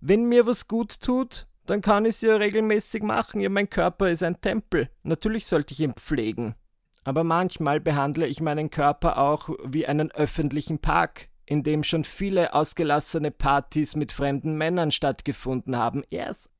wenn 0.00 0.24
mir 0.28 0.46
was 0.46 0.66
gut 0.66 1.00
tut, 1.00 1.46
dann 1.66 1.82
kann 1.82 2.04
ich 2.04 2.16
es 2.16 2.20
ja 2.22 2.36
regelmäßig 2.36 3.02
machen. 3.02 3.40
Ja, 3.40 3.48
mein 3.48 3.70
Körper 3.70 4.08
ist 4.08 4.22
ein 4.22 4.40
Tempel. 4.40 4.88
Natürlich 5.02 5.46
sollte 5.46 5.74
ich 5.74 5.80
ihn 5.80 5.94
pflegen. 5.94 6.54
aber 7.04 7.24
manchmal 7.24 7.80
behandle 7.80 8.26
ich 8.26 8.40
meinen 8.40 8.70
Körper 8.70 9.18
auch 9.18 9.50
wie 9.64 9.86
einen 9.86 10.10
öffentlichen 10.10 10.78
Park, 10.78 11.28
in 11.48 11.62
dem 11.62 11.82
schon 11.82 12.04
viele 12.04 12.52
ausgelassene 12.52 13.30
Partys 13.30 13.96
mit 13.96 14.12
fremden 14.12 14.56
Männern 14.56 14.90
stattgefunden 14.90 15.76
haben. 15.76 16.04
Yes. 16.10 16.50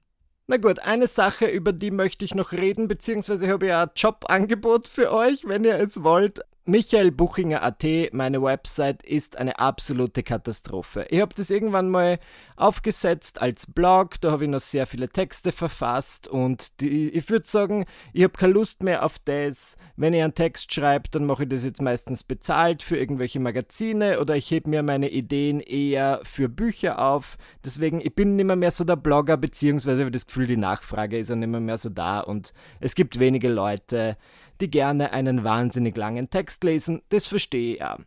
Na 0.46 0.56
gut, 0.56 0.78
eine 0.78 1.06
Sache, 1.06 1.44
über 1.44 1.74
die 1.74 1.90
möchte 1.90 2.24
ich 2.24 2.34
noch 2.34 2.52
reden, 2.52 2.88
beziehungsweise 2.88 3.48
habe 3.48 3.66
ich 3.66 3.74
ein 3.74 3.90
Jobangebot 3.94 4.88
für 4.88 5.12
euch, 5.12 5.46
wenn 5.46 5.64
ihr 5.64 5.78
es 5.78 6.02
wollt. 6.02 6.40
MichaelBuchinger.at, 6.68 8.12
meine 8.12 8.42
Website, 8.42 9.02
ist 9.02 9.38
eine 9.38 9.58
absolute 9.58 10.22
Katastrophe. 10.22 11.06
Ich 11.08 11.22
habe 11.22 11.34
das 11.34 11.48
irgendwann 11.48 11.88
mal 11.88 12.18
aufgesetzt 12.56 13.40
als 13.40 13.66
Blog, 13.66 14.20
da 14.20 14.32
habe 14.32 14.44
ich 14.44 14.50
noch 14.50 14.60
sehr 14.60 14.84
viele 14.84 15.08
Texte 15.08 15.50
verfasst 15.50 16.28
und 16.28 16.78
die, 16.82 17.08
ich 17.08 17.30
würde 17.30 17.48
sagen, 17.48 17.86
ich 18.12 18.22
habe 18.22 18.34
keine 18.34 18.52
Lust 18.52 18.82
mehr 18.82 19.02
auf 19.02 19.18
das. 19.24 19.78
Wenn 19.96 20.12
ich 20.12 20.22
einen 20.22 20.34
Text 20.34 20.74
schreibe, 20.74 21.08
dann 21.10 21.24
mache 21.24 21.44
ich 21.44 21.48
das 21.48 21.64
jetzt 21.64 21.80
meistens 21.80 22.22
bezahlt 22.22 22.82
für 22.82 22.98
irgendwelche 22.98 23.40
Magazine 23.40 24.20
oder 24.20 24.36
ich 24.36 24.50
hebe 24.50 24.68
mir 24.68 24.82
meine 24.82 25.08
Ideen 25.08 25.60
eher 25.60 26.20
für 26.24 26.50
Bücher 26.50 26.98
auf. 26.98 27.38
Deswegen, 27.64 28.02
ich 28.02 28.14
bin 28.14 28.36
nicht 28.36 28.44
mehr, 28.44 28.70
so 28.70 28.84
der 28.84 28.96
Blogger, 28.96 29.38
beziehungsweise 29.38 30.02
habe 30.02 30.10
das 30.10 30.26
Gefühl, 30.26 30.46
die 30.46 30.58
Nachfrage 30.58 31.16
ist 31.16 31.30
ja 31.30 31.36
nicht 31.36 31.48
mehr, 31.48 31.60
mehr 31.60 31.78
so 31.78 31.88
da 31.88 32.20
und 32.20 32.52
es 32.78 32.94
gibt 32.94 33.18
wenige 33.18 33.48
Leute, 33.48 34.18
die 34.60 34.70
gerne 34.70 35.12
einen 35.12 35.44
wahnsinnig 35.44 35.96
langen 35.96 36.30
Text 36.30 36.64
lesen, 36.64 37.02
das 37.08 37.26
verstehe 37.26 37.74
ich 37.74 37.80
ja. 37.80 37.98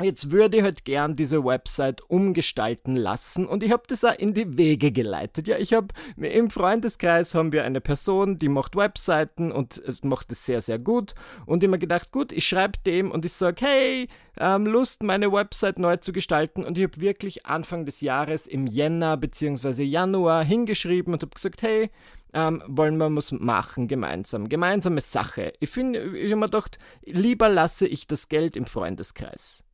Jetzt 0.00 0.30
würde 0.32 0.56
ich 0.56 0.62
halt 0.62 0.84
gern 0.84 1.14
diese 1.14 1.44
Website 1.44 2.00
umgestalten 2.08 2.96
lassen 2.96 3.46
und 3.46 3.62
ich 3.62 3.70
habe 3.70 3.84
das 3.86 4.04
auch 4.04 4.18
in 4.18 4.34
die 4.34 4.58
Wege 4.58 4.90
geleitet. 4.90 5.46
Ja, 5.46 5.58
ich 5.58 5.74
habe 5.74 5.88
im 6.16 6.50
Freundeskreis 6.50 7.34
haben 7.34 7.52
wir 7.52 7.64
eine 7.64 7.80
Person, 7.80 8.38
die 8.38 8.48
macht 8.48 8.74
Webseiten 8.74 9.52
und 9.52 9.82
äh, 9.84 9.92
macht 10.02 10.32
es 10.32 10.44
sehr, 10.44 10.60
sehr 10.60 10.78
gut. 10.78 11.14
Und 11.46 11.62
immer 11.62 11.78
gedacht, 11.78 12.10
gut, 12.10 12.32
ich 12.32 12.46
schreibe 12.46 12.78
dem 12.84 13.10
und 13.10 13.24
ich 13.24 13.32
sage, 13.32 13.64
hey, 13.64 14.08
ähm, 14.38 14.66
Lust, 14.66 15.02
meine 15.02 15.30
Website 15.30 15.78
neu 15.78 15.96
zu 15.98 16.12
gestalten. 16.12 16.64
Und 16.64 16.78
ich 16.78 16.84
habe 16.84 17.00
wirklich 17.00 17.46
Anfang 17.46 17.84
des 17.84 18.00
Jahres 18.00 18.46
im 18.46 18.66
Jänner 18.66 19.16
bzw. 19.16 19.84
Januar 19.84 20.42
hingeschrieben 20.42 21.12
und 21.14 21.22
habe 21.22 21.34
gesagt, 21.34 21.62
hey, 21.62 21.90
ähm, 22.32 22.62
wollen 22.66 22.96
wir 22.96 23.14
was 23.14 23.32
machen 23.32 23.88
gemeinsam. 23.88 24.48
Gemeinsame 24.48 25.00
Sache. 25.00 25.52
Ich 25.60 25.70
finde, 25.70 26.16
ich 26.16 26.32
habe 26.32 26.36
mir 26.40 26.46
gedacht, 26.46 26.78
lieber 27.04 27.48
lasse 27.48 27.86
ich 27.86 28.06
das 28.06 28.28
Geld 28.28 28.56
im 28.56 28.66
Freundeskreis. 28.66 29.64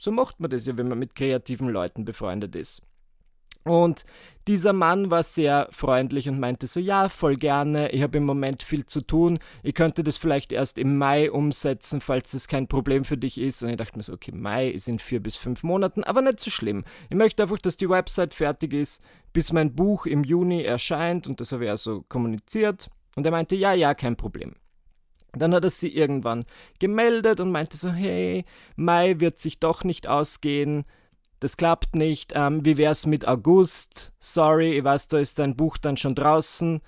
So 0.00 0.10
macht 0.10 0.40
man 0.40 0.50
das 0.50 0.66
ja, 0.66 0.76
wenn 0.78 0.88
man 0.88 0.98
mit 0.98 1.14
kreativen 1.14 1.68
Leuten 1.68 2.04
befreundet 2.04 2.54
ist. 2.54 2.82
Und 3.66 4.04
dieser 4.46 4.72
Mann 4.72 5.10
war 5.10 5.24
sehr 5.24 5.66
freundlich 5.72 6.28
und 6.28 6.38
meinte 6.38 6.68
so, 6.68 6.78
ja, 6.78 7.08
voll 7.08 7.34
gerne, 7.34 7.90
ich 7.90 8.00
habe 8.00 8.18
im 8.18 8.24
Moment 8.24 8.62
viel 8.62 8.86
zu 8.86 9.00
tun, 9.00 9.40
ich 9.64 9.74
könnte 9.74 10.04
das 10.04 10.18
vielleicht 10.18 10.52
erst 10.52 10.78
im 10.78 10.96
Mai 10.98 11.32
umsetzen, 11.32 12.00
falls 12.00 12.32
es 12.32 12.46
kein 12.46 12.68
Problem 12.68 13.04
für 13.04 13.16
dich 13.16 13.40
ist. 13.40 13.64
Und 13.64 13.70
ich 13.70 13.76
dachte 13.76 13.96
mir 13.98 14.04
so, 14.04 14.12
okay, 14.12 14.30
Mai 14.30 14.68
ist 14.68 14.86
in 14.86 15.00
vier 15.00 15.20
bis 15.20 15.34
fünf 15.34 15.64
Monaten, 15.64 16.04
aber 16.04 16.22
nicht 16.22 16.38
so 16.38 16.48
schlimm. 16.48 16.84
Ich 17.10 17.16
möchte 17.16 17.42
einfach, 17.42 17.58
dass 17.58 17.76
die 17.76 17.90
Website 17.90 18.34
fertig 18.34 18.72
ist, 18.72 19.02
bis 19.32 19.52
mein 19.52 19.74
Buch 19.74 20.06
im 20.06 20.22
Juni 20.22 20.62
erscheint 20.62 21.26
und 21.26 21.40
das 21.40 21.50
habe 21.50 21.64
ich 21.64 21.70
also 21.70 22.04
kommuniziert. 22.08 22.88
Und 23.16 23.26
er 23.26 23.32
meinte, 23.32 23.56
ja, 23.56 23.72
ja, 23.72 23.94
kein 23.94 24.14
Problem. 24.14 24.54
Dann 25.32 25.54
hat 25.54 25.64
er 25.64 25.70
sie 25.70 25.92
irgendwann 25.92 26.44
gemeldet 26.78 27.40
und 27.40 27.50
meinte 27.50 27.76
so, 27.76 27.90
hey, 27.90 28.44
Mai 28.76 29.16
wird 29.18 29.40
sich 29.40 29.58
doch 29.58 29.82
nicht 29.82 30.06
ausgehen 30.06 30.84
das 31.46 31.56
klappt 31.56 31.94
nicht, 31.94 32.32
ähm, 32.34 32.64
wie 32.64 32.76
wär's 32.76 33.06
mit 33.06 33.28
August? 33.28 34.12
Sorry, 34.18 34.76
ich 34.76 34.82
weiß, 34.82 35.06
da 35.06 35.20
ist 35.20 35.38
dein 35.38 35.54
Buch 35.54 35.78
dann 35.78 35.96
schon 35.96 36.16
draußen. 36.16 36.80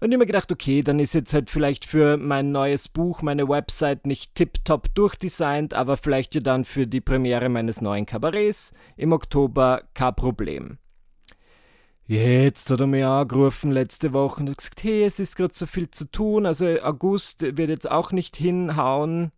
Und 0.00 0.12
ich 0.12 0.16
mir 0.16 0.24
gedacht, 0.24 0.50
okay, 0.50 0.82
dann 0.82 0.98
ist 0.98 1.12
jetzt 1.12 1.34
halt 1.34 1.50
vielleicht 1.50 1.84
für 1.84 2.16
mein 2.16 2.50
neues 2.50 2.88
Buch 2.88 3.20
meine 3.20 3.50
Website 3.50 4.06
nicht 4.06 4.34
tiptop 4.34 4.94
durchdesignt, 4.94 5.74
aber 5.74 5.98
vielleicht 5.98 6.34
ja 6.34 6.40
dann 6.40 6.64
für 6.64 6.86
die 6.86 7.02
Premiere 7.02 7.50
meines 7.50 7.82
neuen 7.82 8.06
Kabarets 8.06 8.72
im 8.96 9.12
Oktober 9.12 9.82
kein 9.92 10.14
Problem. 10.14 10.78
Jetzt 12.06 12.70
hat 12.70 12.80
er 12.80 12.86
mir 12.86 13.10
angerufen 13.10 13.72
letzte 13.72 14.14
Woche 14.14 14.40
und 14.40 14.56
gesagt, 14.56 14.82
hey, 14.84 15.04
es 15.04 15.20
ist 15.20 15.36
gerade 15.36 15.52
so 15.52 15.66
viel 15.66 15.90
zu 15.90 16.10
tun, 16.10 16.46
also 16.46 16.64
August 16.80 17.42
wird 17.42 17.68
jetzt 17.68 17.90
auch 17.90 18.10
nicht 18.12 18.36
hinhauen. 18.36 19.32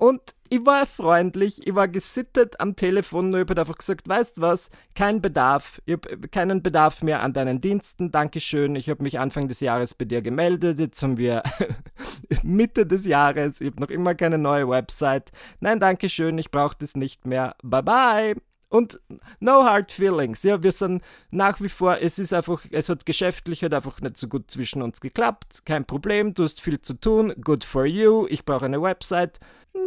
Und 0.00 0.34
ich 0.48 0.64
war 0.64 0.86
freundlich, 0.86 1.66
ich 1.66 1.74
war 1.74 1.86
gesittet 1.86 2.58
am 2.58 2.74
Telefon, 2.74 3.28
nur 3.28 3.40
ich 3.42 3.50
habe 3.50 3.60
einfach 3.60 3.76
gesagt, 3.76 4.08
weißt 4.08 4.40
was, 4.40 4.70
kein 4.94 5.20
Bedarf, 5.20 5.82
ich 5.84 5.92
habe 5.92 6.26
keinen 6.28 6.62
Bedarf 6.62 7.02
mehr 7.02 7.22
an 7.22 7.34
deinen 7.34 7.60
Diensten, 7.60 8.10
Dankeschön, 8.10 8.76
ich 8.76 8.88
habe 8.88 9.02
mich 9.02 9.18
Anfang 9.18 9.46
des 9.46 9.60
Jahres 9.60 9.94
bei 9.94 10.06
dir 10.06 10.22
gemeldet, 10.22 10.78
jetzt 10.78 11.02
haben 11.02 11.18
wir 11.18 11.42
Mitte 12.42 12.86
des 12.86 13.04
Jahres, 13.04 13.60
ich 13.60 13.66
habe 13.72 13.80
noch 13.82 13.90
immer 13.90 14.14
keine 14.14 14.38
neue 14.38 14.66
Website, 14.70 15.32
nein, 15.60 15.80
Dankeschön, 15.80 16.38
ich 16.38 16.50
brauche 16.50 16.76
das 16.78 16.96
nicht 16.96 17.26
mehr, 17.26 17.54
bye 17.62 17.82
bye. 17.82 18.49
Und 18.70 19.00
no 19.40 19.64
hard 19.64 19.90
feelings. 19.90 20.44
Ja, 20.44 20.62
wir 20.62 20.70
sind 20.70 21.02
nach 21.30 21.60
wie 21.60 21.68
vor, 21.68 21.98
es 22.00 22.20
ist 22.20 22.32
einfach, 22.32 22.64
es 22.70 22.88
hat 22.88 23.04
geschäftlich 23.04 23.62
halt 23.62 23.74
einfach 23.74 24.00
nicht 24.00 24.16
so 24.16 24.28
gut 24.28 24.48
zwischen 24.48 24.80
uns 24.80 25.00
geklappt. 25.00 25.66
Kein 25.66 25.84
Problem, 25.84 26.34
du 26.34 26.44
hast 26.44 26.60
viel 26.60 26.80
zu 26.80 26.94
tun. 26.94 27.34
Good 27.42 27.64
for 27.64 27.84
you. 27.84 28.28
Ich 28.28 28.44
brauche 28.44 28.64
eine 28.64 28.80
Website. 28.80 29.40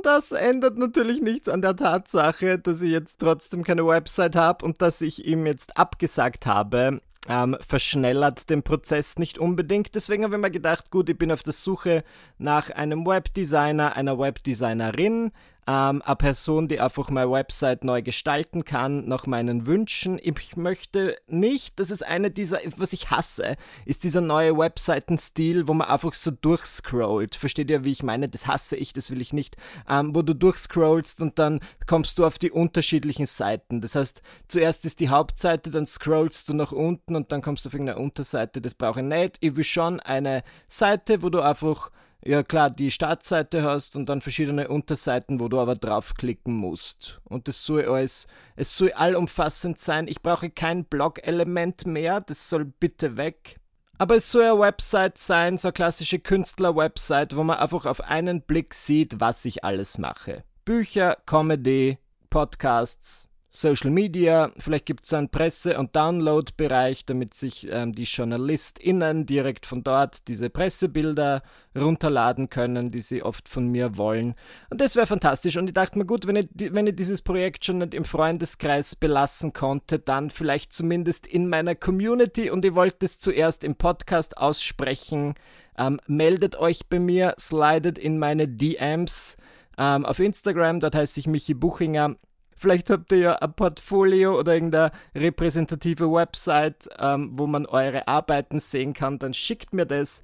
Das 0.04 0.34
ändert 0.34 0.78
natürlich 0.78 1.22
nichts 1.22 1.48
an 1.48 1.62
der 1.62 1.78
Tatsache, 1.78 2.60
dass 2.60 2.82
ich 2.82 2.92
jetzt 2.92 3.20
trotzdem 3.20 3.64
keine 3.64 3.88
Website 3.88 4.36
habe 4.36 4.66
und 4.66 4.82
dass 4.82 5.02
ich 5.02 5.26
ihm 5.26 5.46
jetzt 5.46 5.78
abgesagt 5.78 6.46
habe. 6.46 7.00
Ähm, 7.30 7.56
verschnellert 7.66 8.50
den 8.50 8.64
Prozess 8.64 9.18
nicht 9.18 9.38
unbedingt. 9.38 9.96
Deswegen 9.96 10.26
habe 10.26 10.36
ich 10.36 10.42
mir 10.42 10.52
gedacht, 10.52 10.92
gut, 10.92 11.10
ich 11.10 11.18
bin 11.18 11.32
auf 11.32 11.42
der 11.42 11.54
Suche 11.54 12.04
nach 12.38 12.70
einem 12.70 13.06
Webdesigner, 13.06 13.96
einer 13.96 14.20
Webdesignerin, 14.20 15.32
ähm, 15.68 16.02
eine 16.04 16.16
Person, 16.16 16.68
die 16.68 16.80
einfach 16.80 17.10
meine 17.10 17.32
Website 17.32 17.84
neu 17.84 18.02
gestalten 18.02 18.66
kann, 18.66 19.08
nach 19.08 19.26
meinen 19.26 19.66
Wünschen. 19.66 20.20
Ich 20.22 20.56
möchte 20.56 21.18
nicht, 21.28 21.80
das 21.80 21.92
ist 21.92 22.06
eine 22.06 22.32
dieser, 22.32 22.60
was 22.78 22.94
ich 22.94 23.12
hasse, 23.12 23.56
ist 23.86 24.04
dieser 24.04 24.22
neue 24.22 24.58
Webseitenstil, 24.58 25.68
wo 25.68 25.74
man 25.74 25.88
einfach 25.88 26.14
so 26.14 26.32
durchscrollt. 26.32 27.36
Versteht 27.36 27.70
ihr, 27.70 27.86
wie 27.86 27.92
ich 27.92 28.04
meine? 28.04 28.30
Das 28.30 28.48
hasse 28.48 28.76
ich, 28.76 28.94
das 28.94 29.12
will 29.12 29.22
ich 29.22 29.34
nicht. 29.34 29.56
Ähm, 29.90 30.14
wo 30.14 30.22
du 30.22 30.34
durchscrollst 30.34 31.22
und 31.22 31.40
dann 31.40 31.60
kommst 31.88 32.20
du 32.20 32.26
auf 32.26 32.38
die 32.38 32.52
unterschiedlichen 32.52 33.26
Seiten. 33.26 33.82
Das 33.82 33.96
heißt, 33.96 34.22
zuerst 34.48 34.86
ist 34.86 35.00
die 35.00 35.10
Hauptseite, 35.10 35.72
dann 35.72 35.86
scrollst 35.86 36.50
du 36.50 36.54
nach 36.54 36.72
unten 36.72 37.16
und 37.16 37.32
dann 37.32 37.42
kommst 37.42 37.66
du 37.66 37.70
auf 37.70 37.74
irgendeine 37.74 38.00
Unterseite. 38.00 38.62
Das 38.62 38.76
brauche 38.76 39.00
ich 39.00 39.06
nicht. 39.06 39.38
Ich 39.40 39.56
will 39.56 39.64
schon 39.64 40.00
eine 40.00 40.44
Seite, 40.68 41.22
wo 41.22 41.30
du 41.30 41.42
einfach 41.42 41.90
ja 42.26 42.44
klar, 42.44 42.70
die 42.70 42.92
Startseite 42.92 43.64
hast 43.64 43.96
und 43.96 44.08
dann 44.08 44.22
verschiedene 44.22 44.68
Unterseiten, 44.68 45.40
wo 45.40 45.48
du 45.48 45.60
aber 45.60 45.76
draufklicken 45.76 46.54
musst. 46.54 47.22
Und 47.26 47.48
das 47.48 47.66
soll 47.66 47.86
alles, 47.86 48.28
es 48.56 48.76
soll 48.76 48.92
allumfassend 48.94 49.78
sein. 49.78 50.08
Ich 50.08 50.22
brauche 50.22 50.50
kein 50.50 50.86
Blog-Element 50.86 51.86
mehr, 51.86 52.22
das 52.22 52.50
soll 52.50 52.66
bitte 52.66 53.18
weg. 53.18 53.60
Aber 53.98 54.16
es 54.16 54.32
soll 54.32 54.44
eine 54.44 54.60
Website 54.60 55.18
sein, 55.18 55.58
so 55.58 55.68
eine 55.68 55.74
klassische 55.74 56.20
Künstler-Website, 56.20 57.36
wo 57.36 57.44
man 57.44 57.60
einfach 57.60 57.86
auf 57.86 58.02
einen 58.02 58.42
Blick 58.42 58.74
sieht, 58.74 59.20
was 59.20 59.46
ich 59.46 59.64
alles 59.64 59.98
mache. 59.98 60.44
Bücher, 60.66 61.18
Comedy, 61.26 62.00
Podcasts, 62.30 63.28
Social 63.56 63.92
Media, 63.92 64.52
vielleicht 64.58 64.88
gibt 64.88 65.06
es 65.06 65.14
einen 65.14 65.30
Presse- 65.30 65.78
und 65.78 65.96
Download-Bereich, 65.96 67.06
damit 67.06 67.36
sich 67.36 67.68
ähm, 67.72 67.94
die 67.94 68.06
JournalistInnen 68.06 69.28
direkt 69.28 69.68
von 69.68 69.84
dort 69.84 70.28
diese 70.28 70.50
Pressebilder 70.50 71.44
runterladen 71.76 72.50
können, 72.50 72.90
die 72.90 73.02
sie 73.02 73.22
oft 73.22 73.48
von 73.48 73.68
mir 73.68 73.96
wollen. 73.96 74.34
Und 74.72 74.82
das 74.82 74.96
wäre 74.96 75.06
fantastisch. 75.06 75.56
Und 75.58 75.68
ich 75.68 75.76
dachte 75.76 76.00
mir, 76.00 76.06
gut, 76.06 76.26
wenn 76.26 76.36
ich, 76.36 76.50
wenn 76.74 76.96
dieses 76.96 77.22
Projekt 77.22 77.64
schon 77.64 77.78
nicht 77.78 77.94
im 77.94 78.06
Freundeskreis 78.06 78.96
belassen 78.96 79.54
konnte, 79.54 80.00
dann 80.00 80.32
vielleicht 80.32 80.74
zumindest 80.74 81.28
in 81.28 81.48
meiner 81.48 81.76
Community. 81.76 82.50
Und 82.50 82.66
ich 82.66 82.74
wollte 82.74 83.06
es 83.06 83.20
zuerst 83.20 83.64
im 83.64 83.76
Podcast 83.76 84.36
aussprechen. 84.36 85.36
Ähm, 85.78 86.00
meldet 86.08 86.56
euch 86.56 86.88
bei 86.88 87.00
mir, 87.00 87.36
slidet 87.40 88.00
in 88.00 88.18
meine 88.18 88.48
DMs 88.48 89.38
ähm, 89.78 90.08
auf 90.08 90.20
Instagram, 90.20 90.80
dort 90.80 90.96
heiße 90.96 91.20
ich 91.20 91.28
Michi 91.28 91.54
Buchinger 91.54 92.16
Vielleicht 92.56 92.90
habt 92.90 93.12
ihr 93.12 93.18
ja 93.18 93.34
ein 93.36 93.54
Portfolio 93.54 94.40
oder 94.40 94.54
irgendeine 94.54 94.92
repräsentative 95.16 96.12
Website, 96.12 96.90
ähm, 97.00 97.32
wo 97.34 97.48
man 97.48 97.66
eure 97.66 98.08
Arbeiten 98.08 98.60
sehen 98.60 98.94
kann, 98.94 99.20
dann 99.20 99.34
schickt 99.34 99.74
mir 99.74 99.86
das. 99.86 100.22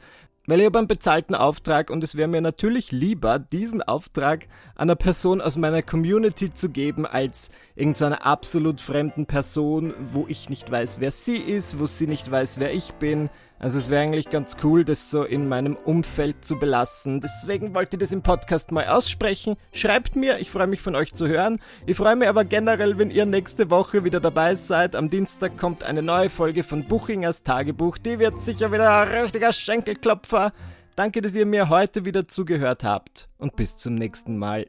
Weil 0.50 0.62
ich 0.62 0.66
habe 0.66 0.80
einen 0.80 0.88
bezahlten 0.88 1.36
Auftrag 1.36 1.92
und 1.92 2.04
es 2.04 2.16
wäre 2.16 2.28
mir 2.28 2.42
natürlich 2.42 2.92
lieber, 2.92 3.38
diesen 3.38 3.84
Auftrag 3.84 4.48
einer 4.76 4.96
Person 4.96 5.42
aus 5.42 5.58
meiner 5.58 5.84
Community 5.84 6.52
zu 6.52 6.70
geben, 6.70 7.06
als 7.06 7.52
irgendeiner 7.76 8.26
absolut 8.26 8.82
fremden 8.82 9.28
Person, 9.28 9.94
wo 10.12 10.26
ich 10.28 10.50
nicht 10.50 10.72
weiß, 10.72 11.02
wer 11.02 11.12
sie 11.12 11.36
ist, 11.36 11.80
wo 11.80 11.86
sie 11.86 12.08
nicht 12.08 12.32
weiß, 12.32 12.60
wer 12.60 12.74
ich 12.74 12.94
bin. 12.94 13.30
Also 13.60 13.78
es 13.78 13.90
wäre 13.90 14.02
eigentlich 14.02 14.30
ganz 14.30 14.56
cool, 14.64 14.86
das 14.86 15.12
so 15.12 15.24
in 15.24 15.50
meinem 15.50 15.76
Umfeld 15.76 16.46
zu 16.46 16.58
belassen. 16.58 17.20
Deswegen 17.20 17.76
wollte 17.76 17.98
ich 17.98 18.00
das 18.00 18.14
im 18.14 18.22
Podcast 18.22 18.72
mal 18.72 18.88
aussprechen. 18.88 19.58
Schreibt 19.74 20.16
mir, 20.16 20.40
ich 20.40 20.50
freue 20.50 20.68
mich 20.68 20.82
von 20.82 20.96
euch 20.96 21.14
zu 21.14 21.28
hören. 21.28 21.60
Ich 21.86 21.98
freue 21.98 22.16
mich 22.16 22.30
aber 22.30 22.46
generell, 22.46 22.98
wenn 22.98 23.12
ihr 23.12 23.26
nächste 23.26 23.70
Woche 23.70 24.06
wieder 24.06 24.22
dabei 24.22 24.56
seid. 24.56 24.96
Am 24.96 25.10
Dienstag 25.10 25.58
kommt 25.58 25.84
eine 25.84 26.02
neue 26.02 26.30
Folge 26.30 26.64
von 26.64 26.88
Buchingers 26.88 27.44
Tagebuch. 27.44 27.98
Die 27.98 28.18
wird 28.18 28.40
sicher 28.40 28.72
wieder 28.72 29.02
ein 29.02 29.24
richtiger 29.24 29.52
Schenkelklopfer. 29.52 30.54
Danke, 30.96 31.22
dass 31.22 31.36
ihr 31.36 31.46
mir 31.46 31.68
heute 31.68 32.06
wieder 32.06 32.28
zugehört 32.28 32.86
habt 32.86 33.28
und 33.38 33.58
bis 33.58 33.76
zum 33.76 33.96
nächsten 33.96 34.38
Mal. 34.38 34.68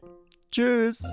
Tschüss! 0.50 1.04